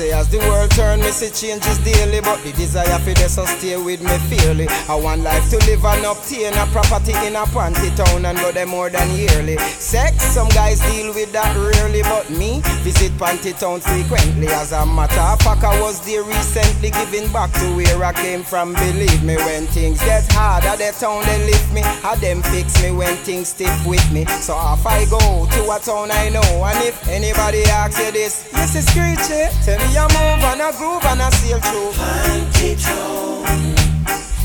Say 0.00 0.12
as 0.12 0.30
the 0.30 0.38
world 0.48 0.70
turn, 0.70 1.00
me 1.00 1.10
see 1.10 1.28
changes 1.28 1.76
daily, 1.84 2.22
but 2.22 2.42
the 2.42 2.52
desire 2.52 2.98
for 3.00 3.12
this 3.12 3.34
so 3.34 3.44
stay 3.44 3.76
with 3.76 4.00
me 4.00 4.16
fairly. 4.32 4.66
I 4.88 4.94
want 4.94 5.20
life 5.20 5.50
to 5.50 5.58
live 5.68 5.84
and 5.84 6.06
obtain 6.06 6.56
a 6.56 6.64
property 6.72 7.12
in 7.28 7.36
a 7.36 7.44
panty 7.52 7.92
town 7.92 8.24
and 8.24 8.38
go 8.38 8.50
there 8.50 8.64
more 8.64 8.88
than 8.88 9.04
yearly. 9.14 9.58
Sex, 9.58 10.24
some 10.24 10.48
guys 10.56 10.80
deal 10.88 11.12
with 11.12 11.30
that 11.32 11.52
rarely, 11.52 12.00
but 12.00 12.30
me 12.30 12.62
visit 12.80 13.12
panty 13.20 13.52
town 13.52 13.80
frequently. 13.80 14.46
As 14.48 14.72
a 14.72 14.86
matter 14.86 15.20
of 15.20 15.38
fact, 15.44 15.64
I 15.64 15.78
was 15.82 16.00
there 16.08 16.24
recently, 16.24 16.88
giving 16.88 17.30
back 17.30 17.52
to 17.60 17.76
where 17.76 18.02
I 18.02 18.14
came 18.14 18.42
from. 18.42 18.72
Believe 18.72 19.22
me, 19.22 19.36
when 19.36 19.66
things 19.66 20.00
get 20.00 20.24
hard, 20.32 20.64
at 20.64 20.78
that 20.78 20.94
town 20.94 21.28
they 21.28 21.44
lift 21.44 21.74
me, 21.74 21.82
how 22.00 22.14
them 22.14 22.40
fix 22.48 22.80
me 22.80 22.90
when 22.90 23.16
things 23.28 23.50
stiff 23.50 23.68
with 23.84 24.10
me. 24.12 24.24
So 24.40 24.54
off 24.54 24.86
I 24.86 25.04
go 25.12 25.20
to 25.44 25.60
a 25.68 25.78
town 25.78 26.08
I 26.10 26.30
know, 26.30 26.64
and 26.64 26.88
if 26.88 26.96
anybody 27.06 27.64
asks 27.64 28.00
you 28.00 28.12
this, 28.12 28.48
this 28.56 28.76
is 28.76 28.88
screechy. 28.88 29.44
Tell 29.60 29.76
me 29.76 29.89
a 29.96 30.02
move 30.14 30.44
and 30.50 30.60
a 30.62 30.70
groove 30.76 31.04
and 31.04 31.20
a 31.20 31.30
sail 31.32 31.58
through. 31.60 31.92
Panty 31.92 32.76
town. 32.82 33.74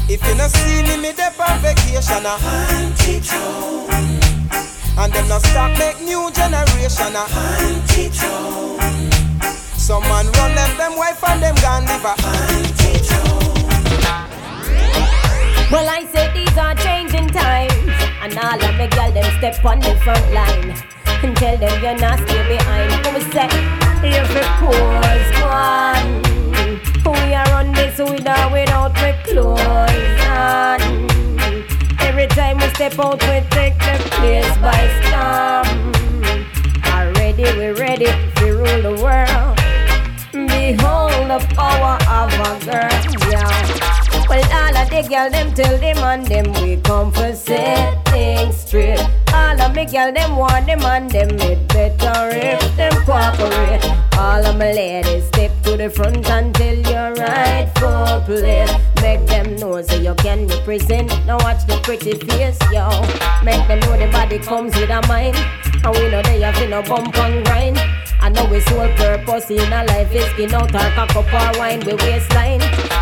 If 0.08 0.22
you 0.28 0.36
no 0.36 0.48
see 0.48 0.84
me, 0.84 0.98
me 0.98 1.12
dey 1.14 1.30
on 1.40 1.60
vacation. 1.62 2.25
Ah. 2.25 2.38
Panty 2.40 3.20
town. 3.25 3.90
And 4.98 5.14
them 5.14 5.28
no 5.28 5.40
stop 5.40 5.78
make 5.78 6.00
new 6.02 6.32
generation. 6.32 7.14
Ah. 7.16 7.28
Panty 7.30 8.10
town. 8.14 8.80
Some 9.78 10.04
man 10.04 10.25
run 10.34 10.56
left 10.56 10.78
them 10.78 10.96
wife 10.98 11.24
and 11.30 11.42
them 11.44 11.56
gone 11.56 11.86
live 11.86 12.06
ah. 12.06 12.14
a 12.14 12.22
panty 12.22 13.08
town. 13.08 14.25
Well, 15.72 15.89
I 15.89 16.05
say 16.13 16.31
these 16.34 16.57
are 16.57 16.75
changing 16.75 17.27
times, 17.29 17.74
and 18.22 18.38
all 18.38 18.63
of 18.63 18.75
me 18.77 18.88
girl 18.88 19.12
them 19.12 19.25
step 19.39 19.65
on 19.65 19.79
the 19.79 19.95
front 20.03 20.31
line 20.31 20.75
and 21.24 21.36
tell 21.36 21.57
them 21.57 21.84
you're 21.84 21.98
not 21.98 22.19
stay 22.19 22.48
behind. 22.48 22.91
Come 23.03 23.19
say. 23.31 23.50
If 24.07 24.29
it 24.36 24.50
pours 24.62 25.29
one, 25.41 26.22
we 27.03 27.34
are 27.34 27.51
on 27.53 27.72
this 27.74 27.98
with 27.98 28.27
or 28.27 28.51
without 28.51 28.93
we 29.01 29.12
clothes 29.24 30.22
on. 30.29 30.79
Every 32.00 32.27
time 32.27 32.57
we 32.57 32.67
step 32.75 33.00
out, 33.00 33.22
we 33.24 33.41
take 33.50 33.77
the 33.79 33.98
place 34.15 34.57
by 34.60 34.81
storm. 35.01 35.67
Already 36.93 37.43
we're 37.57 37.74
ready 37.74 38.05
to 38.05 38.45
rule 38.45 38.81
the 38.84 39.01
world. 39.01 39.14
Of 45.06 45.10
girl 45.10 45.30
them 45.30 45.54
tell 45.54 45.78
them 45.78 45.98
and 45.98 46.26
them 46.28 46.46
we 46.62 46.78
come 46.78 47.12
for 47.12 47.34
set 47.34 48.06
things 48.06 48.56
straight. 48.58 49.00
All 49.34 49.62
of 49.62 49.76
me 49.76 49.86
girl 49.86 50.12
them 50.12 50.36
want 50.36 50.66
them 50.66 50.82
and 50.82 51.10
them 51.10 51.30
it 51.40 51.68
better 51.68 52.30
if 52.34 52.78
them 52.78 52.94
cooperate. 53.06 53.84
All 54.18 54.46
of 54.46 54.58
my 54.58 54.72
ladies 54.72 55.28
step 55.28 55.52
to 55.64 55.78
the 55.78 55.90
front 55.90 56.26
tell 56.26 56.76
your 56.76 57.14
rightful 57.14 58.22
place. 58.26 58.72
Make 59.02 59.26
them 59.28 59.56
know 59.58 59.82
so 59.82 59.96
you 59.96 60.16
can 60.16 60.48
represent. 60.48 61.10
Now 61.26 61.38
watch 61.40 61.66
the 61.68 61.78
pretty 61.84 62.14
face, 62.14 62.60
yo. 62.72 62.90
Make 63.44 63.68
them 63.68 63.80
know 63.82 63.98
the 63.98 64.10
body 64.12 64.40
comes 64.40 64.76
with 64.76 64.90
a 64.90 65.06
mind. 65.08 65.36
And 65.84 65.96
we 65.98 66.10
know 66.10 66.22
they 66.24 66.42
have 66.42 66.70
no 66.70 66.82
bump 66.82 67.18
and 67.18 67.46
grind. 67.46 67.78
I 68.22 68.30
know 68.30 68.46
we 68.46 68.60
sole 68.62 68.90
purpose 68.96 69.52
in 69.52 69.72
a 69.72 69.84
life 69.84 70.12
is 70.16 70.26
skin 70.32 70.54
out 70.54 70.74
or 70.74 70.90
cock 70.96 71.16
up 71.16 71.34
or 71.34 71.60
wine 71.60 71.82
we 71.86 71.94
waistline. 71.94 72.62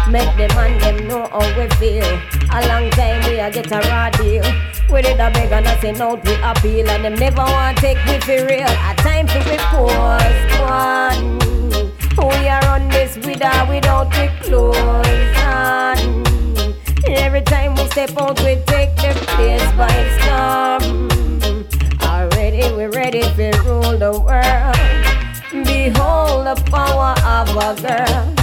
Make 0.10 0.36
them 0.36 0.52
and 0.58 0.82
them 0.82 1.08
know 1.08 1.28
how 1.28 1.40
we 1.58 1.68
feel. 1.78 2.04
A 2.52 2.68
long 2.68 2.90
time 2.92 3.24
we 3.26 3.40
a 3.40 3.50
get 3.50 3.72
a 3.72 3.80
raw 3.90 4.10
deal. 4.10 4.44
We 4.92 5.02
did 5.02 5.20
a 5.20 5.32
beg 5.32 5.52
and 5.52 5.66
I 5.66 5.80
say 5.80 5.94
no 5.94 6.16
we 6.16 6.34
appeal 6.44 6.90
and 6.90 7.06
them 7.06 7.16
never 7.16 7.38
want 7.38 7.78
take 7.78 7.98
me 8.06 8.20
for 8.20 8.46
real. 8.46 8.68
A 8.68 8.94
time 8.98 9.28
to 9.28 9.40
we 9.50 9.58
pause 9.58 10.60
one. 10.60 11.40
We 12.18 12.48
are 12.48 12.66
on 12.68 12.90
this 12.90 13.16
with 13.16 13.44
or 13.44 13.66
without 13.68 14.12
the 14.12 14.30
clothes 14.42 15.38
on. 15.40 15.98
Every 17.08 17.42
time 17.42 17.76
we 17.76 17.86
step 17.88 18.12
out 18.18 18.40
we 18.42 18.58
take 18.66 18.96
the 18.98 19.14
place 19.34 19.72
by 19.78 19.94
storm. 20.20 21.10
Already 22.02 22.72
we 22.76 22.86
ready 22.88 23.22
to 23.22 23.62
rule 23.66 23.98
the 23.98 24.12
world. 24.12 24.76
Behold 25.66 26.46
the 26.46 26.56
power 26.70 27.16
of 27.26 27.50
a 27.56 27.82
girl. 27.82 28.43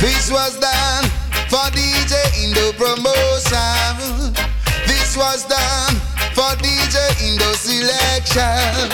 This 0.00 0.30
was 0.30 0.58
done 0.60 1.04
for 1.48 1.64
DJ 1.72 2.12
Indo 2.44 2.72
promotion. 2.76 4.34
This 4.86 5.16
was 5.16 5.46
done 5.46 5.96
for 6.36 6.52
DJ 6.60 6.96
Indo 7.24 7.52
selection. 7.54 8.92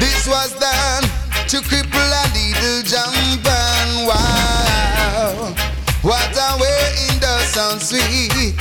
This 0.00 0.26
was 0.26 0.52
done 0.58 1.04
to 1.46 1.58
cripple 1.62 2.10
a 2.10 2.24
little 2.34 2.82
jump 2.82 3.46
and 3.46 4.08
wow. 4.08 5.54
What 6.02 6.34
a 6.34 6.58
way 6.60 7.08
in 7.08 7.20
the 7.20 7.38
sound 7.54 7.80
sweet. 7.80 8.58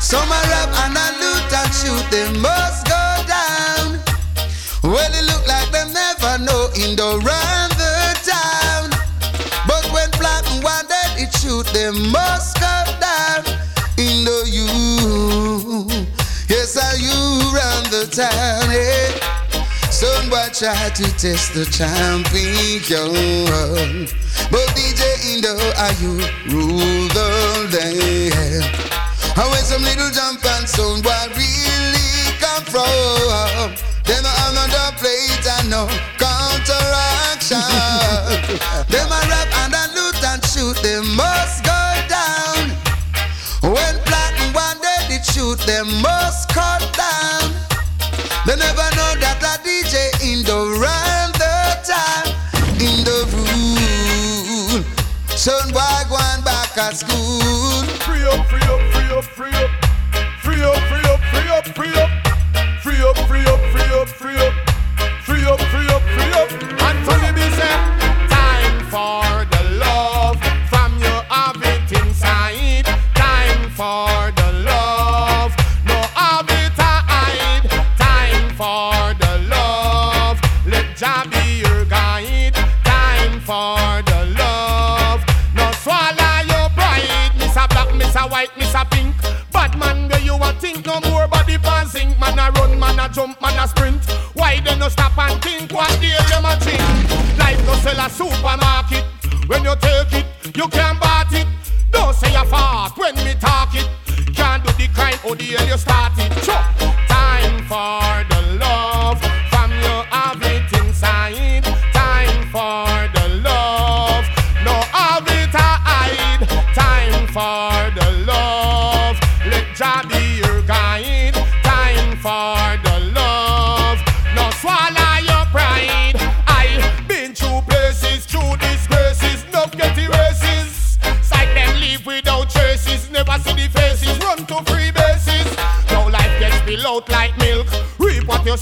Some 0.00 0.30
are 0.30 0.68
and 0.86 0.96
a 0.96 1.06
loot 1.18 1.52
and 1.52 1.74
shoot, 1.74 2.10
they 2.12 2.30
must 2.38 2.86
go 2.86 3.02
down. 3.26 3.98
Well, 4.84 5.12
it 5.12 5.24
look 5.26 5.46
like 5.48 5.68
they 5.72 5.84
never 5.92 6.38
know 6.38 6.70
in 6.76 6.94
the 6.94 7.18
them 11.92 12.12
must 12.12 12.56
come 12.56 13.00
down 13.00 13.40
in 13.96 14.24
the 14.28 14.44
you. 14.44 14.68
Yes, 16.46 16.76
I 16.76 17.00
you 17.00 17.16
round 17.56 17.86
the 17.88 18.04
town? 18.12 18.68
Hey. 18.68 19.16
Somebody 19.90 20.52
try 20.52 20.90
to 20.90 21.04
test 21.16 21.54
the 21.54 21.64
champion. 21.64 23.08
But 24.52 24.68
DJ 24.76 25.00
Indo, 25.32 25.56
are 25.80 25.96
you 26.04 26.20
rule 26.52 27.08
the 27.16 27.28
land? 27.72 28.68
And 29.38 29.48
when 29.50 29.64
some 29.64 29.82
little 29.82 30.10
jump 30.10 30.44
and 30.44 30.68
sound, 30.68 31.06
really 31.06 32.36
come 32.36 32.64
from? 32.68 33.72
Them 34.04 34.24
a 34.28 34.32
another 34.52 34.92
plate 35.00 35.46
and 35.56 35.70
no 35.70 35.88
counteraction. 36.20 37.64
them 38.92 39.08
a 39.08 39.20
rap 39.32 39.48
and 39.64 39.72
a 39.72 39.87
and 40.24 40.44
shoot, 40.44 40.76
they 40.82 41.00
must 41.16 41.64
go 41.64 41.80
down. 42.08 42.70
When 43.62 43.94
black 44.06 44.34
and 44.40 44.54
one 44.54 44.78
day 44.80 45.00
did 45.08 45.24
shoot, 45.24 45.58
they 45.66 45.82
must 46.02 46.48
cut 46.48 46.80
down. 46.96 47.52
They 48.46 48.56
never 48.56 48.88
know 48.96 49.12
that 49.20 49.38
a 49.42 49.60
DJ 49.66 50.10
in 50.24 50.44
the 50.44 50.58
round 50.80 51.34
the 51.34 51.78
time 51.84 52.28
in 52.80 53.04
the 53.04 53.26
room. 53.34 54.84
Son 55.36 55.70
boy 55.72 56.02
going 56.08 56.42
back 56.44 56.76
at 56.78 56.96
school. 56.96 57.82
Free 58.06 58.24
up, 58.24 58.46
free 58.46 58.62
up, 58.62 58.80
free 58.92 59.10
up, 59.16 59.24
free 59.24 59.52
up, 59.52 59.77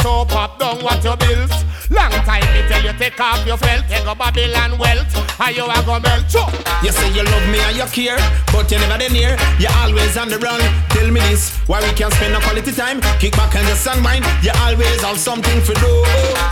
Sow, 0.03 0.25
pop 0.25 0.59
down 0.59 0.83
what 0.83 1.03
you 1.05 1.17
built. 1.17 1.53
Long 1.91 2.11
time 2.27 2.43
me 2.53 2.67
tell 2.69 2.83
you 2.83 2.93
take 2.99 3.21
off 3.21 3.47
your 3.47 3.57
felt, 3.57 3.87
take 3.89 4.07
up 4.07 4.19
Babylon 4.19 4.77
wealth, 4.79 5.07
and 5.41 5.57
you 5.57 5.65
a 5.65 5.79
go 5.87 6.01
melt. 6.01 6.29
Chop. 6.29 6.51
You 6.83 6.91
say 6.91 7.09
you 7.15 7.23
love 7.23 7.47
me 7.49 7.59
and 7.61 7.77
you 7.77 7.87
care, 7.87 8.19
but 8.53 8.71
you 8.71 8.79
never 8.79 8.99
near. 9.13 9.37
You 9.59 9.69
always 9.83 10.17
on 10.17 10.29
the 10.29 10.39
run. 10.39 10.61
Tell 10.91 11.11
me 11.11 11.21
this, 11.31 11.55
why 11.69 11.81
we 11.81 11.93
can't 11.95 12.13
spend 12.15 12.35
a 12.35 12.41
quality 12.41 12.73
time? 12.73 13.01
Kick 13.21 13.37
back 13.37 13.55
and 13.55 13.67
just 13.69 13.87
unwind. 13.87 14.25
You 14.43 14.51
always 14.67 15.01
have 15.03 15.19
something 15.19 15.61
for 15.61 15.75
do. 15.75 16.05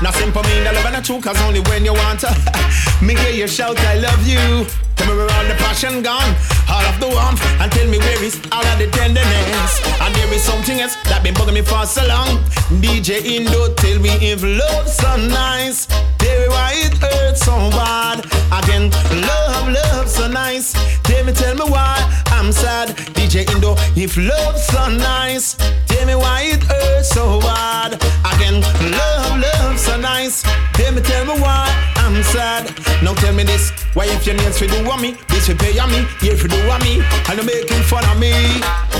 Nothing 0.02 0.30
for 0.30 0.42
me, 0.44 0.62
the 0.62 0.72
love 0.72 0.86
and 0.86 0.96
the 0.96 1.02
true, 1.02 1.20
cause 1.20 1.40
only 1.42 1.60
when 1.66 1.84
you 1.84 1.92
want 1.92 2.20
to. 2.20 2.30
me 3.02 3.16
hear 3.16 3.34
you 3.34 3.48
shout, 3.48 3.78
I 3.78 3.98
love 3.98 4.22
you. 4.26 4.66
Tell 4.94 5.10
me 5.10 5.16
where 5.18 5.30
all 5.34 5.44
the 5.50 5.54
passion 5.58 6.02
gone, 6.02 6.34
all 6.74 6.84
of 6.90 6.98
the 6.98 7.08
warmth, 7.08 7.42
and 7.60 7.70
tell 7.70 7.86
me 7.88 7.98
where 7.98 8.22
is 8.22 8.34
all 8.50 8.66
of 8.66 8.78
the 8.78 8.88
tenderness. 8.90 9.72
And 10.02 10.14
there 10.14 10.32
is 10.34 10.42
something 10.42 10.80
else 10.80 10.96
that 11.08 11.22
been 11.22 11.34
bugging 11.34 11.54
me 11.54 11.62
for 11.62 11.86
so 11.86 12.02
long. 12.06 12.42
DJ 12.82 13.22
Indo, 13.22 13.72
tell 13.74 13.98
me 14.00 14.10
if 14.32 14.42
love 14.42 14.88
so 14.88 15.16
nice, 15.16 15.86
tell 16.18 16.38
me 16.42 16.48
why 16.48 16.72
it 16.86 16.94
hurts 16.98 17.44
so 17.46 17.54
bad. 17.70 18.26
Again, 18.58 18.90
love, 19.30 19.68
love 19.70 20.08
so 20.08 20.26
nice. 20.28 20.72
Tell 21.04 21.24
me, 21.24 21.32
tell 21.32 21.54
me 21.54 21.64
why 21.70 21.94
I'm 22.34 22.50
sad. 22.50 22.88
DJ 23.14 23.46
Indo, 23.54 23.76
if 23.94 24.16
love 24.16 24.58
so 24.58 24.88
nice, 24.90 25.54
tell 25.86 26.06
me 26.06 26.16
why 26.16 26.42
it 26.54 26.62
hurts 26.64 27.10
so 27.10 27.40
bad. 27.40 27.94
Again, 28.34 28.60
love, 28.90 29.40
love 29.46 29.78
so 29.78 29.96
nice. 29.96 30.42
Tell 30.74 30.92
me, 30.92 31.00
tell 31.02 31.24
me 31.24 31.40
why 31.40 31.70
I'm 31.96 32.22
sad. 32.22 32.64
Now 33.02 33.14
tell 33.14 33.34
me 33.34 33.44
this, 33.44 33.72
why 33.94 34.06
if 34.06 34.26
your 34.26 34.36
nails 34.36 34.58
for 34.58 34.66
do 34.66 34.78
on 34.90 35.00
me, 35.00 35.16
this 35.28 35.48
will 35.48 35.56
pay 35.56 35.78
on 35.78 35.90
me, 35.90 36.04
here 36.20 36.36
for 36.36 36.48
do 36.48 36.58
on 36.68 36.82
me, 36.82 37.02
and 37.30 37.34
you're 37.38 37.46
making 37.46 37.82
fun 37.86 38.04
of 38.10 38.18
me 38.18 38.34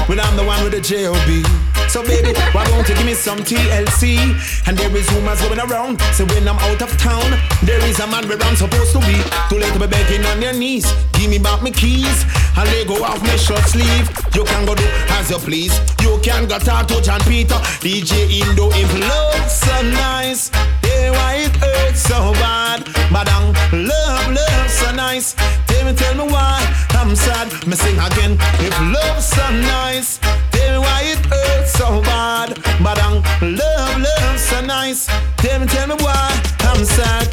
when 0.06 0.20
I'm 0.20 0.36
the 0.36 0.44
one 0.44 0.62
with 0.62 0.72
the 0.72 0.80
J.O.B. 0.80 1.42
So 1.88 2.02
baby, 2.02 2.32
why 2.54 2.64
don't 2.70 2.88
you 2.88 2.94
give 2.94 3.04
me 3.04 3.14
some 3.14 3.38
TLC? 3.38 4.18
And 4.66 4.78
there 4.78 4.90
is 4.96 5.10
rumors 5.12 5.40
going 5.42 5.60
around, 5.60 6.00
so 6.14 6.24
when 6.26 6.48
I'm 6.48 6.58
out 6.58 6.80
of 6.80 6.90
town, 6.96 7.26
there 7.62 7.82
is 7.84 8.00
a 8.00 8.06
man 8.06 8.26
where 8.28 8.40
I'm 8.40 8.56
supposed 8.56 8.92
to 8.92 9.00
be. 9.00 9.18
Too 9.50 9.58
late 9.58 9.72
to 9.74 9.80
be 9.80 9.86
begging 9.86 10.24
on 10.26 10.40
your 10.40 10.54
knees, 10.54 10.86
give 11.12 11.30
me 11.30 11.38
back 11.38 11.62
my 11.62 11.70
keys, 11.70 12.24
and 12.56 12.66
let 12.70 12.86
go 12.86 13.02
off 13.04 13.20
my 13.22 13.36
short 13.36 13.62
sleeve. 13.66 14.08
You 14.34 14.44
can 14.44 14.64
go 14.64 14.74
do 14.74 14.86
as 15.18 15.30
you 15.30 15.38
please. 15.38 15.74
You 16.00 16.18
can 16.22 16.48
go 16.48 16.58
talk 16.58 16.86
to 16.88 17.02
John 17.02 17.20
Peter, 17.22 17.58
DJ 17.82 18.42
Indo, 18.42 18.70
if 18.72 18.90
love 19.00 19.50
so 19.50 19.82
nice. 19.82 20.50
Yeah, 20.94 21.10
why 21.10 21.34
it 21.46 21.56
hurts 21.56 22.02
so 22.02 22.32
bad? 22.34 22.84
Madang, 23.10 23.52
love, 23.72 24.26
love 24.32 24.70
so 24.70 24.92
nice. 24.94 25.34
Tell 25.66 25.84
me, 25.86 25.92
tell 25.94 26.14
me 26.14 26.32
why 26.32 26.58
I'm 26.90 27.14
sad. 27.16 27.50
Me 27.66 27.74
sing 27.74 27.98
again. 27.98 28.38
If 28.62 28.74
love 28.80 29.22
so 29.22 29.44
nice, 29.50 30.18
tell 30.52 30.70
me 30.72 30.78
why 30.86 31.00
it 31.02 31.18
hurts 31.26 31.72
so 31.72 32.00
bad. 32.02 32.50
Madang, 32.78 33.22
love, 33.42 33.96
love 33.98 34.38
so 34.38 34.60
nice. 34.60 35.06
Tell 35.38 35.60
me, 35.60 35.66
tell 35.66 35.88
me 35.88 35.96
why 35.98 36.42
I'm 36.60 36.84
sad. 36.84 37.28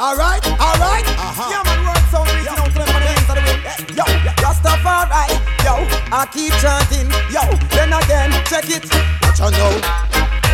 Alright, 0.00 0.44
alright. 0.60 1.06
Uh-huh. 1.06 1.48
Yeah, 1.52 1.62
man, 1.64 1.80
word 1.86 2.04
sound 2.12 2.28
reaching 2.28 2.58
out 2.58 2.68
to 2.68 2.78
them 2.78 2.88
on 2.94 3.00
the 3.00 3.08
wings 3.08 3.30
of 3.30 3.36
the 3.36 3.44
wind. 3.46 3.96
Yo, 3.96 4.04
Rastafari. 4.44 5.24
Yo, 5.64 5.74
I 6.12 6.26
keep 6.34 6.52
chanting. 6.60 7.08
Yo, 7.32 7.42
then 7.72 7.92
again, 7.96 8.30
check 8.44 8.68
it. 8.68 8.84
What 9.22 9.38
you 9.40 9.56
know? 9.56 10.45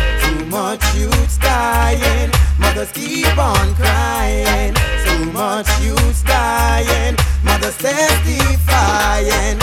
Much 0.53 0.95
youths 0.95 1.39
dying, 1.39 2.29
mothers 2.59 2.91
keep 2.91 3.37
on 3.39 3.73
crying. 3.73 4.75
Too 5.03 5.31
much 5.31 5.67
youths 5.81 6.21
dying, 6.21 7.15
mothers 7.43 7.75
testifying. 7.77 9.57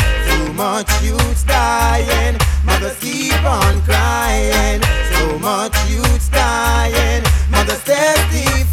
Much 0.61 0.93
youths 1.03 1.45
dying, 1.45 2.37
mothers 2.67 2.95
keep 3.01 3.33
on 3.45 3.81
crying. 3.81 4.83
Too 5.09 5.39
much 5.39 5.75
youths 5.89 6.29
dying, 6.29 7.25
mothers 7.51 7.83
testifying. 7.83 8.69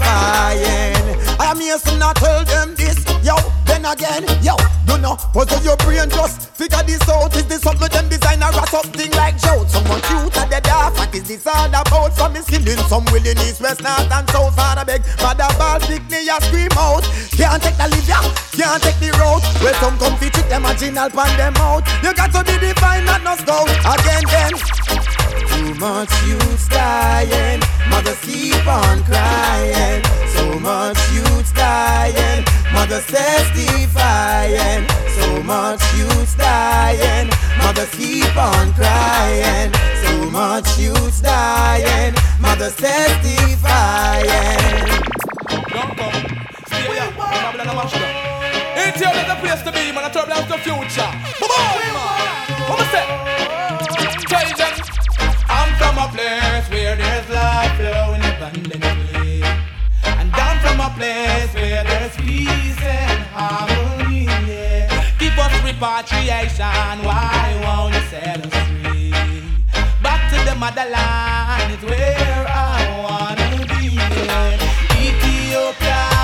I 1.39 1.45
am 1.51 1.61
here 1.61 1.77
to 1.77 1.97
not 1.97 2.17
tell 2.17 2.43
them 2.43 2.75
this, 2.75 2.99
yo. 3.23 3.35
Then 3.63 3.85
again, 3.85 4.25
yo, 4.43 4.57
you 4.85 4.97
know, 4.97 5.15
puzzle 5.31 5.63
your 5.63 5.77
brain 5.77 6.09
just 6.09 6.49
figure 6.51 6.83
this 6.83 7.07
out. 7.07 7.33
Is 7.37 7.47
this 7.47 7.61
something 7.61 7.87
them 7.87 8.09
designer 8.09 8.47
or 8.47 8.67
something 8.67 9.11
like 9.11 9.39
Joe? 9.39 9.63
Someone 9.67 10.01
cute 10.01 10.35
at 10.35 10.49
the 10.49 10.59
dark, 10.59 10.93
what 10.97 11.15
is 11.15 11.23
this 11.23 11.47
all 11.47 11.69
about? 11.69 12.11
From 12.17 12.33
me 12.33 12.41
skilling 12.41 12.83
some 12.91 13.05
willing 13.13 13.39
east, 13.47 13.61
west, 13.61 13.81
north, 13.81 14.11
and 14.11 14.29
south. 14.31 14.55
Father 14.57 14.83
beg, 14.83 15.05
father 15.23 15.47
ball, 15.57 15.79
pick 15.79 16.03
me 16.09 16.27
a 16.27 16.35
scream 16.43 16.67
out. 16.75 17.07
Can't 17.31 17.63
take 17.63 17.77
the 17.77 17.87
leave 17.95 18.09
ya, 18.09 18.19
can't 18.51 18.83
take 18.83 18.99
the 18.99 19.11
road. 19.15 19.39
Well, 19.63 19.73
some 19.75 19.97
comfy 19.99 20.29
trick 20.31 20.49
them 20.49 20.65
a 20.65 20.73
ginal 20.73 21.09
pan 21.13 21.37
them 21.37 21.55
out. 21.57 21.76
You 22.03 22.13
got 22.13 22.31
to 22.33 22.43
be 22.43 22.57
divine, 22.57 23.05
not 23.05 23.23
no 23.23 23.35
scout. 23.35 23.69
Again, 23.69 24.23
then. 24.33 24.51
Too 25.49 25.73
much 25.75 26.11
youths 26.25 26.67
dying, 26.69 27.61
mothers 27.89 28.19
keep 28.21 28.65
on 28.65 29.03
crying. 29.03 30.03
So 30.33 30.59
much 30.59 30.97
youths 31.13 31.51
dying, 31.51 32.45
mothers 32.73 33.05
testifying. 33.07 34.87
So 35.15 35.43
much 35.43 35.83
youths 35.95 36.35
dying, 36.35 37.29
mothers 37.59 37.89
keep 37.91 38.35
on 38.37 38.73
crying. 38.73 39.71
So 40.03 40.29
much 40.31 40.79
youths 40.79 41.21
dying, 41.21 42.15
mothers 42.39 42.75
testifying. 42.75 44.27
Don't 45.69 45.97
come. 45.97 46.25
Stay 46.67 46.87
here. 47.93 48.26
Here 48.97 49.13
there's 49.13 49.29
a 49.29 49.35
place 49.35 49.61
to 49.61 49.71
be, 49.71 49.91
man. 49.91 50.05
A 50.05 50.09
turbulence 50.09 50.47
to 50.49 50.57
future. 50.57 51.05
Boom, 51.37 51.49
man. 51.93 52.25
What 52.65 52.79
me 52.79 52.85
say? 52.89 53.05
Tell 54.25 54.49
them. 54.57 54.73
I'm 55.47 55.71
from 55.77 55.97
a 56.01 56.07
place 56.09 56.67
where 56.71 56.95
there's 56.95 57.29
life 57.29 57.77
flowing 57.77 58.25
abundantly. 58.25 59.43
And 60.01 60.31
down 60.33 60.57
from 60.65 60.79
a 60.81 60.89
place 60.97 61.53
where 61.53 61.83
there's 61.83 62.15
peace 62.17 62.81
and 62.81 63.21
harmony. 63.37 64.25
Yeah. 64.49 64.89
Give 65.19 65.37
us 65.37 65.53
repatriation. 65.63 67.05
Why 67.05 67.53
won't 67.61 67.93
you 67.93 68.01
set 68.09 68.45
us 68.47 68.55
free? 68.81 69.13
Back 70.01 70.25
to 70.33 70.43
the 70.49 70.55
motherland 70.55 71.71
is 71.71 71.83
where 71.87 72.47
I 72.49 72.81
wanna 73.05 73.61
be. 73.77 73.93
Ethiopia 74.97 76.16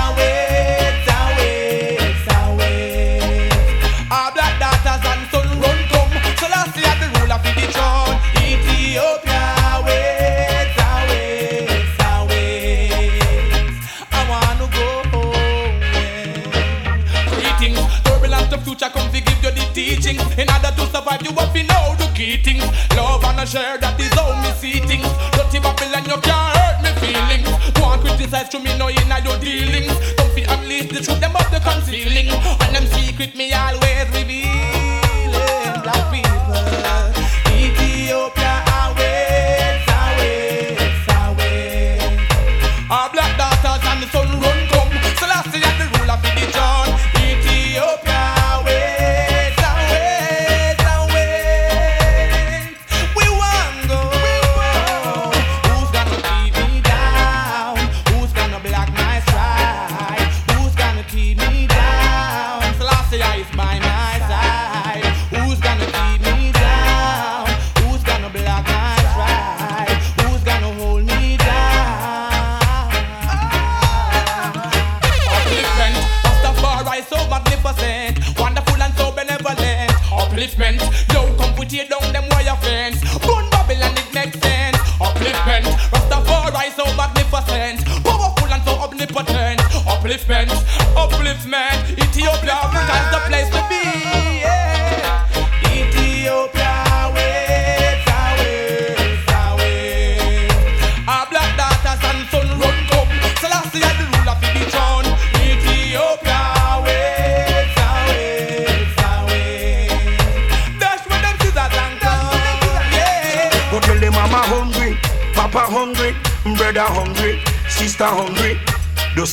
survive, 21.13 21.25
you 21.25 21.35
have 21.37 21.53
to 21.53 21.63
know 21.63 21.95
the 21.97 22.11
key 22.13 22.37
things. 22.37 22.63
Love 22.95 23.23
and 23.25 23.39
a 23.39 23.45
share 23.45 23.77
that 23.77 23.99
is 23.99 24.13
how 24.13 24.33
me 24.41 24.51
see 24.57 24.79
things. 24.79 25.07
Dirty 25.33 25.59
Babylon, 25.59 26.05
you 26.05 26.17
can't 26.21 26.57
hurt 26.57 26.81
me 26.83 26.91
feelings. 27.01 27.49
And 27.75 28.01
criticize 28.01 28.49
to 28.49 28.59
me, 28.59 28.77
no 28.77 28.87
in 28.87 28.97
your 28.97 29.37
dealings. 29.39 29.93
Don't 30.17 30.31
feel 30.33 30.49
unleash 30.49 30.89
the 30.89 31.01
truth, 31.01 31.19
them 31.19 31.35
up 31.35 31.49
the 31.51 31.59
concealing. 31.59 32.29
And 32.61 32.75
them 32.75 32.85
secret 32.87 33.35
me 33.35 33.53
always 33.53 34.07
revealing. 34.13 35.01
Black 35.83 36.03
people, 36.11 36.55
Ethiopia 37.51 38.63
awaits, 38.81 39.85
awaits, 40.01 41.07
awaits. 41.21 42.17
Our 42.89 43.09
black 43.11 43.37
daughters 43.37 43.83
and 43.85 44.03
the 44.03 44.07
sun 44.09 44.42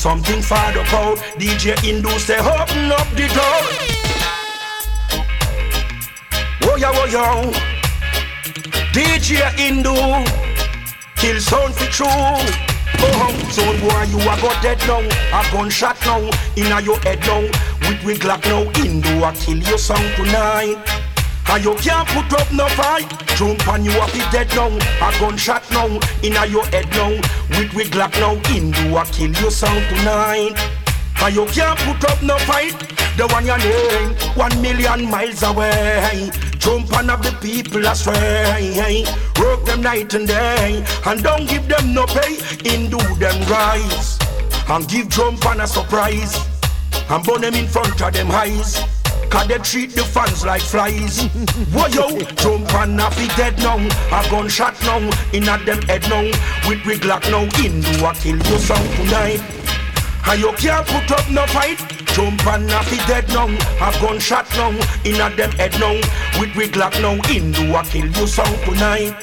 something 0.00 0.40
for 0.40 0.56
the 0.72 0.82
crowd. 0.88 1.18
DJ 1.36 1.76
Indu 1.84 2.18
say 2.18 2.38
open 2.38 2.90
up 2.90 3.06
the 3.10 3.28
door. 3.36 3.60
Oh 6.62 6.76
yeah, 6.76 6.90
oh 6.94 7.06
yeah. 7.14 7.52
DJ 8.94 9.42
Indu 9.66 9.94
kill 11.16 11.38
sound 11.38 11.74
for 11.74 11.84
true. 11.92 12.06
Oh, 13.02 13.48
so 13.50 13.62
boy, 13.80 14.02
you 14.08 14.18
a 14.20 14.40
go 14.40 14.48
dead 14.62 14.78
now. 14.88 15.00
A 15.38 15.52
gunshot 15.52 16.00
now, 16.06 16.30
inna 16.56 16.80
your 16.80 16.98
head 17.00 17.20
now. 17.20 17.42
With 17.86 18.02
we 18.02 18.14
Glock 18.14 18.42
now, 18.46 18.64
Indu 18.80 19.20
a 19.20 19.32
kill 19.36 19.58
your 19.58 19.78
song 19.78 20.04
tonight. 20.16 20.89
And 21.50 21.64
you 21.64 21.74
can't 21.74 22.06
put 22.08 22.32
up 22.40 22.52
no 22.52 22.68
fight. 22.68 23.10
Jump 23.34 23.66
and 23.66 23.84
you 23.84 23.90
be 24.12 24.20
dead 24.30 24.48
now. 24.54 24.68
A 24.68 25.10
gunshot 25.18 25.68
now, 25.72 25.98
inna 26.22 26.46
your 26.46 26.64
head 26.66 26.88
now. 26.90 27.10
With 27.58 27.74
we 27.74 27.84
Glock 27.86 28.12
now, 28.20 28.36
Indu 28.54 28.94
a 28.94 29.04
kill 29.12 29.32
your 29.42 29.50
song 29.50 29.82
tonight. 29.88 30.54
And 31.20 31.34
you 31.34 31.46
can't 31.46 31.76
put 31.80 32.08
up 32.08 32.22
no 32.22 32.38
fight. 32.38 32.78
The 33.16 33.26
one 33.32 33.46
your 33.46 33.58
name, 33.58 34.14
one 34.36 34.62
million 34.62 35.10
miles 35.10 35.42
away. 35.42 36.30
Jump 36.58 36.92
and 36.96 37.10
have 37.10 37.22
the 37.24 37.36
people 37.42 37.84
astray. 37.84 39.04
Work 39.40 39.64
them 39.64 39.82
night 39.82 40.14
and 40.14 40.28
day. 40.28 40.84
And 41.04 41.20
don't 41.20 41.48
give 41.48 41.66
them 41.66 41.92
no 41.92 42.06
pay. 42.06 42.36
Indu 42.62 43.00
them 43.18 43.42
rise. 43.50 44.18
And 44.68 44.88
give 44.88 45.08
jump 45.08 45.44
and 45.46 45.62
a 45.62 45.66
surprise. 45.66 46.38
And 47.08 47.24
burn 47.24 47.40
them 47.40 47.54
in 47.54 47.66
front 47.66 48.00
of 48.00 48.12
them 48.12 48.30
eyes. 48.30 48.99
Cause 49.31 49.47
they 49.47 49.59
treat 49.59 49.90
the 49.95 50.03
fans 50.03 50.45
like 50.45 50.61
flies. 50.61 51.23
Whoa 51.73 51.87
yo, 51.87 52.19
jump 52.35 52.75
and 52.75 53.01
a 53.01 53.11
fi 53.12 53.29
dead 53.37 53.57
now. 53.59 53.79
A 53.79 54.29
gunshot 54.29 54.75
now, 54.83 54.99
in 55.33 55.49
a 55.49 55.57
them 55.64 55.81
head 55.83 56.03
now. 56.11 56.25
With 56.69 56.85
we 56.85 56.99
Glock 56.99 57.31
now, 57.31 57.47
Indu 57.62 58.03
a 58.03 58.12
kill 58.14 58.37
you 58.37 58.59
song 58.59 58.85
tonight. 58.97 59.40
And 60.27 60.40
you 60.40 60.53
can't 60.55 60.87
put 60.87 61.11
up 61.12 61.31
no 61.31 61.47
fight. 61.47 61.79
Jump 62.12 62.45
and 62.49 62.71
a 62.71 62.83
fi 62.83 62.97
dead 63.07 63.29
now. 63.29 63.47
A 63.47 63.93
gunshot 64.01 64.51
now, 64.57 64.71
in 65.05 65.21
a 65.21 65.31
them 65.37 65.53
head 65.53 65.79
now. 65.79 65.95
With 66.40 66.55
we 66.57 66.66
Glock 66.66 67.01
now, 67.01 67.16
Indu 67.31 67.79
a 67.79 67.85
kill 67.88 68.11
you 68.11 68.27
song 68.27 68.57
tonight. 68.64 69.14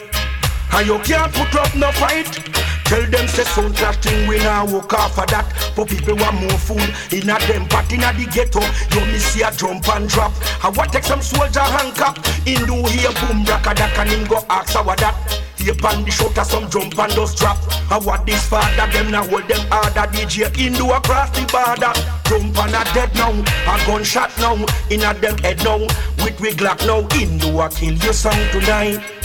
And 0.72 0.88
you 0.88 1.00
can't 1.00 1.34
put 1.34 1.54
up 1.56 1.76
no 1.76 1.92
fight. 1.92 2.57
Tell 2.88 3.04
them 3.12 3.28
say 3.28 3.44
sound 3.44 3.76
clash 3.76 3.98
thing 3.98 4.30
we 4.30 4.38
now 4.38 4.66
walk 4.66 4.94
off 4.94 5.20
of 5.20 5.28
that. 5.28 5.52
For 5.76 5.86
people 5.86 6.16
want 6.16 6.40
more 6.40 6.56
food 6.56 6.88
in 7.12 7.28
a 7.28 7.36
them 7.44 7.68
pot 7.68 7.92
in 7.92 8.00
a 8.00 8.16
the 8.16 8.24
ghetto. 8.32 8.64
You 8.96 9.06
me 9.12 9.20
see 9.20 9.44
a 9.44 9.52
jump 9.52 9.84
and 9.92 10.08
drop. 10.08 10.32
I 10.64 10.70
want 10.70 10.94
take 10.94 11.04
some 11.04 11.22
soldier 11.22 11.60
handcuff. 11.60 12.16
In 12.48 12.64
do 12.64 12.80
here 12.88 13.12
boom 13.20 13.44
braka 13.44 13.76
that 13.76 13.92
and 14.00 14.10
him 14.10 14.24
go 14.26 14.40
ask 14.50 14.72
how 14.72 14.88
that? 14.88 15.44
Here 15.58 15.76
pan 15.76 16.06
the 16.06 16.12
shoulder 16.12 16.46
some 16.46 16.70
jump 16.70 16.98
and 16.98 17.12
just 17.12 17.38
drop. 17.38 17.60
I 17.92 18.00
want 18.00 18.26
this 18.26 18.48
father 18.48 18.88
them 18.88 19.12
now 19.12 19.28
hold 19.28 19.50
them 19.50 19.68
harder. 19.68 20.08
DJ 20.16 20.48
Indo 20.56 20.88
across 20.96 21.30
the 21.36 21.44
border 21.52 21.92
Jump 22.24 22.56
and 22.56 22.72
a 22.72 22.84
dead 22.96 23.12
now 23.16 23.36
A 23.68 23.76
gunshot 23.86 24.32
now. 24.40 24.56
In 24.90 25.04
a 25.04 25.14
them 25.14 25.38
head 25.40 25.60
now 25.66 25.80
With 26.24 26.40
we 26.40 26.56
Glock 26.56 26.88
now. 26.88 27.04
Indo 27.20 27.60
a 27.60 27.68
kill 27.68 27.96
your 28.00 28.14
song 28.14 28.40
tonight 28.56 29.17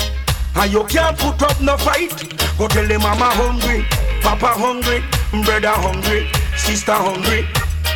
and 0.56 0.72
you 0.72 0.84
can't 0.84 1.16
put 1.18 1.42
up 1.42 1.60
no 1.60 1.76
fight. 1.76 2.12
Go 2.58 2.68
tell 2.68 2.86
them 2.86 3.00
mama 3.02 3.30
hungry, 3.32 3.84
papa 4.20 4.48
hungry, 4.54 5.00
brother 5.44 5.68
hungry, 5.72 6.28
sister 6.56 6.92
hungry. 6.92 7.46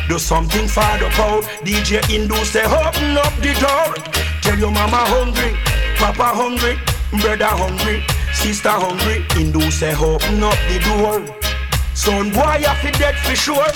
Do 0.07 0.17
something 0.17 0.67
for 0.67 0.87
the 0.99 1.09
crowd. 1.11 1.43
DJ 1.63 2.01
Indu 2.09 2.37
say 2.45 2.63
open 2.63 3.17
up 3.17 3.33
the 3.43 3.53
door. 3.59 3.93
Tell 4.41 4.57
your 4.57 4.71
mama 4.71 5.03
hungry, 5.05 5.55
papa 5.97 6.31
hungry, 6.33 6.77
brother 7.21 7.45
hungry, 7.45 8.03
sister 8.33 8.69
hungry. 8.69 9.23
Indu 9.39 9.71
say 9.71 9.93
open 9.95 10.43
up 10.43 10.57
the 10.69 10.79
door. 10.79 11.23
Son 11.93 12.31
boy 12.31 12.41
I 12.41 12.75
fi 12.81 12.91
dead 12.91 13.15
for 13.17 13.35
sure. 13.35 13.71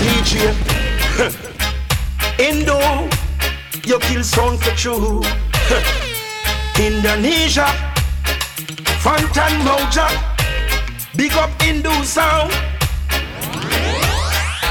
DJ 0.00 0.52
Indu, 2.38 2.78
you 3.86 3.98
kill 4.00 4.22
son 4.22 4.56
for 4.58 4.70
true. 4.76 5.22
Indonesia, 6.80 7.66
Fantan 9.04 9.52
Mojah, 9.60 10.08
big 11.14 11.30
up 11.34 11.50
Hindu 11.60 11.92
sound. 12.04 12.50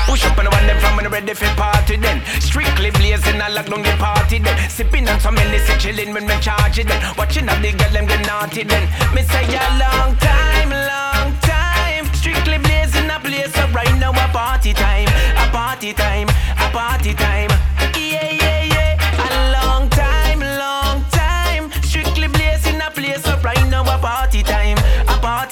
Push 0.08 0.26
up 0.26 0.36
the 0.36 0.50
one 0.50 0.66
them 0.66 0.80
from 0.80 0.98
when 0.98 1.08
ready 1.12 1.36
for 1.36 1.46
party 1.54 1.98
then. 1.98 2.26
Strictly 2.42 2.90
blazing, 2.90 3.40
I 3.40 3.50
lock 3.50 3.68
down 3.68 3.84
the 3.84 3.94
party 4.02 4.40
then. 4.40 4.58
Sipping 4.68 5.08
on 5.08 5.20
some 5.20 5.38
Hennessy, 5.38 5.78
chilling 5.78 6.12
when 6.12 6.26
me 6.26 6.34
charge 6.42 6.80
it 6.80 6.88
then. 6.88 7.00
Watching 7.16 7.46
how 7.46 7.62
the 7.62 7.72
girl 7.78 7.92
them 7.94 8.08
get 8.08 8.26
naughty 8.26 8.64
then. 8.64 8.90
Me 9.14 9.22
say 9.22 9.46
a 9.46 9.70
long 9.78 10.18
time, 10.18 10.72
long 10.72 11.38
time. 11.46 12.12
Strictly 12.16 12.58
blazing, 12.58 13.08
a 13.08 13.20
place 13.20 13.56
up 13.60 13.72
right 13.72 13.96
now 14.00 14.10
a 14.10 14.28
party 14.34 14.74
time, 14.74 15.10
a 15.38 15.46
party 15.52 15.94
time, 15.94 16.28
a 16.58 16.72
party 16.74 17.14
time. 17.14 17.52
Yeah. 17.96 18.39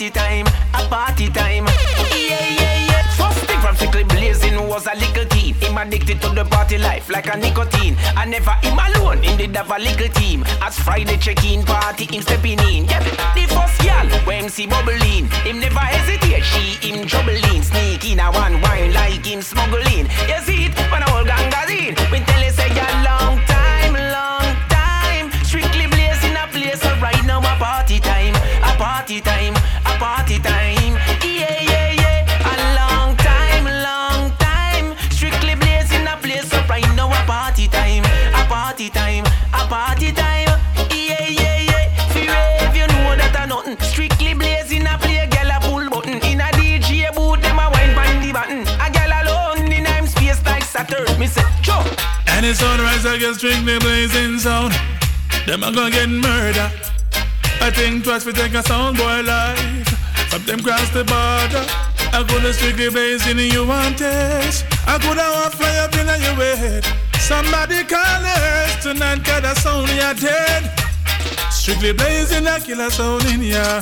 Party 0.09 0.19
time, 0.19 0.47
a 0.73 0.87
party 0.87 1.27
time. 1.29 1.65
Yeah, 1.65 2.47
yeah, 2.55 2.87
yeah. 2.87 3.03
First 3.15 3.39
thing 3.45 3.59
from 3.59 3.75
strictly 3.75 4.03
blazing 4.03 4.55
was 4.67 4.87
a 4.87 4.95
little 4.95 5.25
teen. 5.25 5.53
Him 5.55 5.77
addicted 5.77 6.21
to 6.21 6.29
the 6.29 6.45
party 6.45 6.77
life 6.77 7.09
like 7.09 7.27
a 7.33 7.37
nicotine. 7.37 7.95
I 8.15 8.25
never 8.25 8.51
him 8.61 8.77
alone, 8.77 9.23
him 9.23 9.37
did 9.37 9.55
have 9.55 9.71
a 9.71 9.79
little 9.79 10.07
team. 10.09 10.43
As 10.61 10.79
Friday 10.79 11.17
check-in 11.17 11.63
party, 11.63 12.05
him 12.05 12.21
stepping 12.21 12.59
in. 12.59 12.85
Yeah, 12.85 13.03
the 13.35 13.47
first 13.53 13.81
gal, 13.81 14.07
when 14.25 14.43
him 14.43 14.49
see 14.49 14.67
bubbling. 14.67 15.27
Him 15.43 15.59
never 15.59 15.79
hesitate, 15.79 16.43
she 16.43 16.87
him 16.87 17.07
troubling. 17.07 17.61
Sneak 17.63 18.09
in 18.09 18.19
a 18.19 18.31
one 18.31 18.61
wine 18.61 18.93
like 18.93 19.25
him 19.25 19.41
smuggling. 19.41 19.86
I 53.23 53.33
strictly 53.33 53.79
blazing 53.79 54.37
sound. 54.37 54.73
Them 55.47 55.63
a 55.63 55.71
gonna 55.71 55.89
get 55.89 56.07
murder. 56.07 56.71
I 57.61 57.71
think 57.71 58.03
twice 58.03 58.25
we 58.25 58.33
take 58.33 58.53
a 58.53 58.61
sound 58.61 58.97
boy 58.97 59.21
life. 59.21 59.87
From 60.29 60.43
them 60.43 60.59
cross 60.59 60.89
the 60.89 61.03
border. 61.03 61.65
I 62.13 62.23
coulda 62.27 62.53
strictly 62.53 62.89
blazing 62.89 63.39
you 63.39 63.65
want 63.65 63.97
this. 63.97 64.63
I 64.85 64.99
coulda 64.99 65.25
want 65.33 65.53
fly 65.55 65.77
up 65.77 65.93
in 65.95 66.05
your 66.05 66.55
head. 66.55 66.85
Somebody 67.19 67.83
call 67.85 68.23
us 68.23 68.83
tonight, 68.83 69.25
cause 69.25 69.41
the 69.41 69.55
sound 69.55 69.89
you 69.89 70.13
dead. 70.21 70.71
Strictly 71.51 71.93
blazing, 71.93 72.45
a 72.45 72.91
sound 72.91 73.25
in 73.25 73.41
ya. 73.41 73.81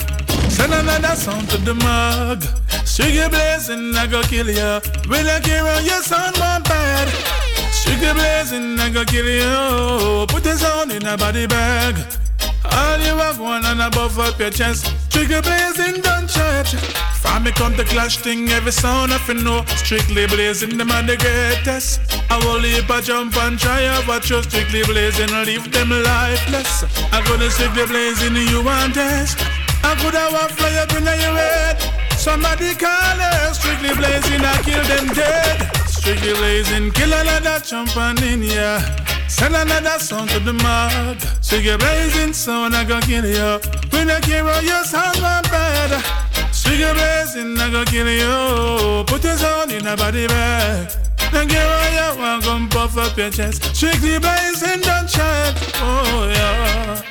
Send 0.49 0.73
another 0.73 1.15
sound 1.15 1.49
to 1.49 1.57
the 1.57 1.73
mug. 1.73 2.41
Strictly 2.85 3.27
blazing, 3.27 3.95
I 3.95 4.07
go 4.07 4.21
kill 4.23 4.49
ya. 4.49 4.79
Will 5.09 5.29
I 5.29 5.39
care 5.41 5.67
on 5.67 5.83
your 5.83 6.01
sound 6.01 6.37
one 6.37 6.63
bad? 6.63 7.44
Strictly 7.85 8.13
blazing, 8.13 8.79
I 8.79 8.89
go 8.89 9.05
kill 9.05 9.29
you. 9.29 10.25
Put 10.25 10.43
the 10.43 10.57
sound 10.57 10.91
in 10.91 11.05
a 11.05 11.15
body 11.15 11.45
bag. 11.45 11.95
All 12.65 12.97
you 12.97 13.15
have 13.15 13.39
one 13.39 13.63
and 13.63 13.79
above 13.79 14.17
up 14.17 14.39
your 14.39 14.49
chest. 14.49 14.87
Strictly 15.05 15.39
blazing, 15.41 16.01
don't 16.01 16.27
chat. 16.27 16.65
From 17.21 17.43
me 17.43 17.51
come 17.51 17.75
the 17.77 17.83
clash 17.83 18.17
thing, 18.17 18.49
every 18.49 18.71
sound 18.71 19.13
of 19.13 19.21
you 19.27 19.35
know. 19.35 19.63
Strictly 19.77 20.25
blazing, 20.25 20.77
them 20.77 20.89
are 20.89 21.03
the 21.03 21.15
greatest. 21.15 22.01
I 22.31 22.39
will 22.39 22.59
leap 22.59 22.89
a 22.89 23.03
jump 23.03 23.37
and 23.37 23.59
try 23.59 23.85
what 24.07 24.27
you 24.31 24.41
strictly 24.41 24.81
blazing, 24.83 25.29
leave 25.45 25.71
them 25.71 25.91
lifeless. 25.91 26.85
I 27.13 27.21
gonna 27.27 27.51
strictly 27.51 27.85
blazing, 27.85 28.35
you 28.35 28.63
want 28.63 28.95
this. 28.95 29.35
I 29.83 29.93
could 30.01 30.15
have 30.15 30.33
a 30.33 30.49
fly 30.55 30.73
up 30.81 30.91
in 30.97 31.05
your 31.05 31.37
head. 31.37 31.77
Somebody 32.17 32.73
call 32.73 32.89
her, 32.89 33.53
strictly 33.53 33.93
blazing, 33.93 34.41
I 34.41 34.57
kill 34.63 34.83
them 34.85 35.13
dead. 35.13 35.84
Strictly 36.05 36.33
blazing, 36.33 36.91
kill 36.91 37.11
another 37.11 37.59
jump 37.65 37.97
and 37.97 38.21
in 38.21 38.43
ya. 38.43 38.79
Send 39.27 39.55
another 39.55 39.97
song 39.97 40.27
to 40.27 40.39
the 40.39 40.53
mug. 40.53 41.19
Strictly 41.41 41.75
blazing, 41.77 42.31
sound 42.31 42.75
I 42.75 42.83
gonna 42.83 43.03
kill 43.03 43.25
you. 43.25 43.59
When 43.89 44.11
I 44.11 44.19
care 44.19 44.47
on 44.47 44.63
your 44.63 44.83
sound, 44.83 45.19
my 45.19 45.41
bad. 45.49 45.89
Strictly 46.53 46.93
blazing, 46.93 47.57
I 47.57 47.71
gonna 47.71 47.85
kill 47.85 48.07
you. 48.07 49.03
Put 49.05 49.23
your 49.23 49.35
sound 49.35 49.71
in 49.71 49.87
a 49.87 49.97
body 49.97 50.27
bag. 50.27 50.91
Get 51.31 51.65
on 51.65 51.93
your 51.95 52.23
one, 52.23 52.41
come 52.43 52.69
puff 52.69 52.95
up 52.99 53.17
your 53.17 53.31
chest. 53.31 53.75
Strictly 53.75 54.19
blazing, 54.19 54.81
don't 54.81 55.09
chat. 55.09 55.57
Oh 55.81 56.29
yeah. 56.31 57.01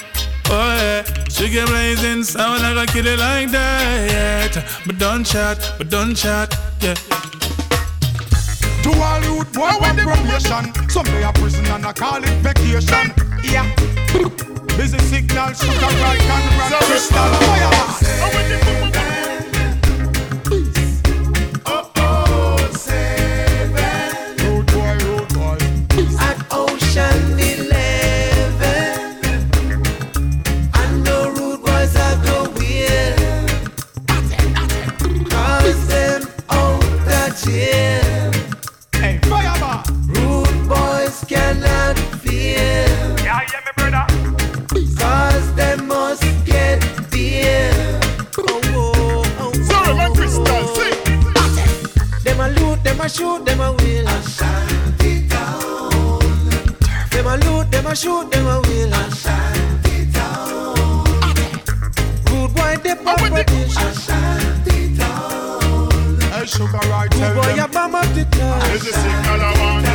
Oh 0.50 0.76
yeah, 0.78 1.02
Strictly 1.28 1.64
blazing, 1.66 2.22
sound 2.22 2.62
like 2.62 2.88
a 2.88 2.92
kid 2.92 3.06
like 3.18 3.50
that. 3.50 4.54
But 4.86 4.98
don't 4.98 5.24
chat, 5.24 5.58
but 5.78 5.90
don't 5.90 6.14
chat, 6.14 6.56
yeah. 6.80 6.94
To 8.84 8.92
all 8.92 9.22
youth 9.22 9.50
boy 9.54 9.62
on 9.64 9.96
probation 9.96 10.90
Some 10.90 11.06
day 11.06 11.22
a 11.22 11.32
prison 11.32 11.64
and 11.66 11.86
I 11.86 11.92
call 11.94 12.22
it 12.22 12.28
vacation. 12.44 13.14
Yeah. 13.42 13.64
Busy 14.76 14.98
signal, 14.98 15.54
sugar 15.54 15.92
right 16.02 16.20
and 16.20 16.70
rock 16.70 16.82
crystal. 16.82 17.32
Fire 17.40 19.03
a 52.44 52.48
loot, 52.60 52.84
them 52.84 53.00
a 53.00 53.08
shoot, 53.08 53.44
them 53.44 53.60
a 53.60 53.72
will. 53.72 54.08
Ashanti 54.08 55.28
town. 55.28 56.18
Them 57.10 57.26
a 57.26 57.36
loot, 57.38 57.70
them 57.70 57.86
a 57.86 57.96
shoot, 57.96 58.30
them 58.30 58.46
a 58.46 58.60
will. 58.60 58.92
Ashanti 58.92 60.12
town. 60.12 60.74
Rude 62.28 62.54
boy, 62.54 62.76
they 62.82 62.94
pop 62.96 63.18
protection. 63.18 63.88
Ashanti 63.88 64.96
town. 64.96 66.20
Hey, 66.32 66.46
sugar 66.46 66.84
right 66.90 67.14
Rude 67.14 67.34
boy, 67.34 67.54
you 67.54 67.68
bomb 67.68 67.94
up 67.94 68.06
the 68.14 68.24
town. 68.30 68.60
There's 68.60 68.86
a 68.86 68.92
signal 68.92 69.40
I 69.40 69.60
want 69.60 69.93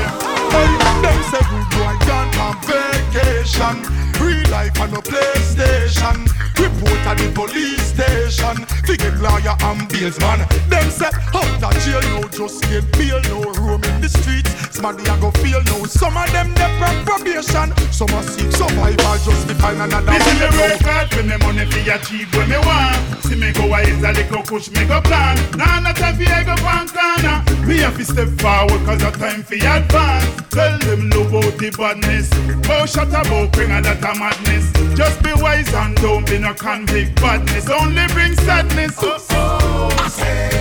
vacation. 3.60 3.84
Real 4.20 4.50
life 4.50 4.80
on 4.80 4.94
a 4.94 5.02
PlayStation. 5.02 6.26
Report 6.58 7.00
at 7.08 7.18
the 7.18 7.32
police 7.34 7.82
station. 7.82 8.66
Figure 8.86 9.16
lawyer 9.20 9.56
and 9.62 9.88
bails 9.90 10.20
man. 10.20 10.48
Them 10.70 10.90
say 10.90 11.10
out 11.34 11.64
of 11.64 11.84
jail 11.84 12.02
no 12.02 12.28
just 12.30 12.64
get 12.64 12.90
bail 12.94 13.22
no 13.24 13.42
room 13.62 13.84
in 13.84 14.02
the 14.02 14.10
streets. 14.10 14.59
Somebody 14.80 15.10
a 15.10 15.18
go 15.20 15.30
feel 15.44 15.62
no. 15.64 15.84
Some 15.84 16.16
of 16.16 16.32
them 16.32 16.54
they 16.56 16.72
from 16.80 17.04
probation. 17.04 17.76
Some 17.92 18.16
are 18.16 18.24
seek 18.24 18.50
survival 18.54 19.18
just 19.20 19.46
to 19.50 19.56
find 19.56 19.76
another. 19.82 20.10
This 20.10 20.26
is 20.26 20.40
the 20.40 20.48
work 20.56 20.80
hard 20.80 21.12
for 21.12 21.22
me 21.22 21.36
money 21.36 21.66
fi 21.66 21.96
achieve 21.96 22.34
what 22.34 22.48
me 22.48 22.56
want. 22.64 22.96
See 23.26 23.36
me 23.36 23.52
go 23.52 23.68
a 23.76 23.82
is 23.82 24.02
a 24.02 24.14
little 24.14 24.42
push 24.42 24.72
me 24.72 24.86
go 24.88 25.02
plan. 25.02 25.36
Nah, 25.58 25.82
not 25.82 25.98
time 25.98 26.16
fi 26.16 26.32
I 26.32 26.44
go 26.48 26.56
one 26.64 26.88
corner. 26.88 27.44
Me 27.68 27.80
have 27.80 27.98
to 27.98 28.06
step 28.06 28.30
forward 28.40 28.80
cause 28.88 29.04
a 29.04 29.12
time 29.12 29.44
fi 29.44 29.60
advance. 29.60 30.48
Tell 30.48 30.80
them 30.80 31.10
love 31.10 31.36
out 31.36 31.58
the 31.60 31.76
badness. 31.76 32.30
Oh 32.72 32.86
shut 32.86 33.10
about 33.10 33.52
bring 33.52 33.72
a 33.72 33.82
lot 33.82 34.00
of 34.00 34.18
madness. 34.18 34.72
Just 34.96 35.22
be 35.22 35.34
wise 35.44 35.74
and 35.74 35.94
don't 35.98 36.26
be 36.26 36.40
no 36.40 36.54
convict 36.54 37.20
badness. 37.20 37.68
Only 37.68 38.08
bring 38.16 38.34
sadness. 38.48 38.96
Oh, 39.02 39.28
oh, 39.32 40.08
seven. 40.08 40.59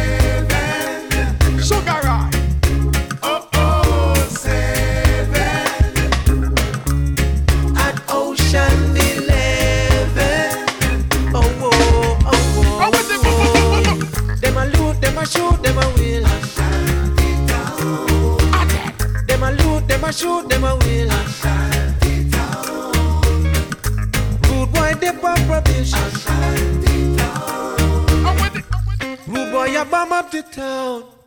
A 20.09 20.13
shoot, 20.13 20.49
them 20.49 20.65
a 20.65 20.75
will. 20.77 21.11
Rude 24.49 24.73
boy, 24.73 24.95
they 25.01 25.13
pop 25.21 25.39
probation. 25.47 25.99
Rude 29.27 29.53
boy, 29.53 29.67
you 29.67 29.85
bomb 29.85 30.13
up 30.13 30.31
the 30.31 30.43
town. 30.43 31.18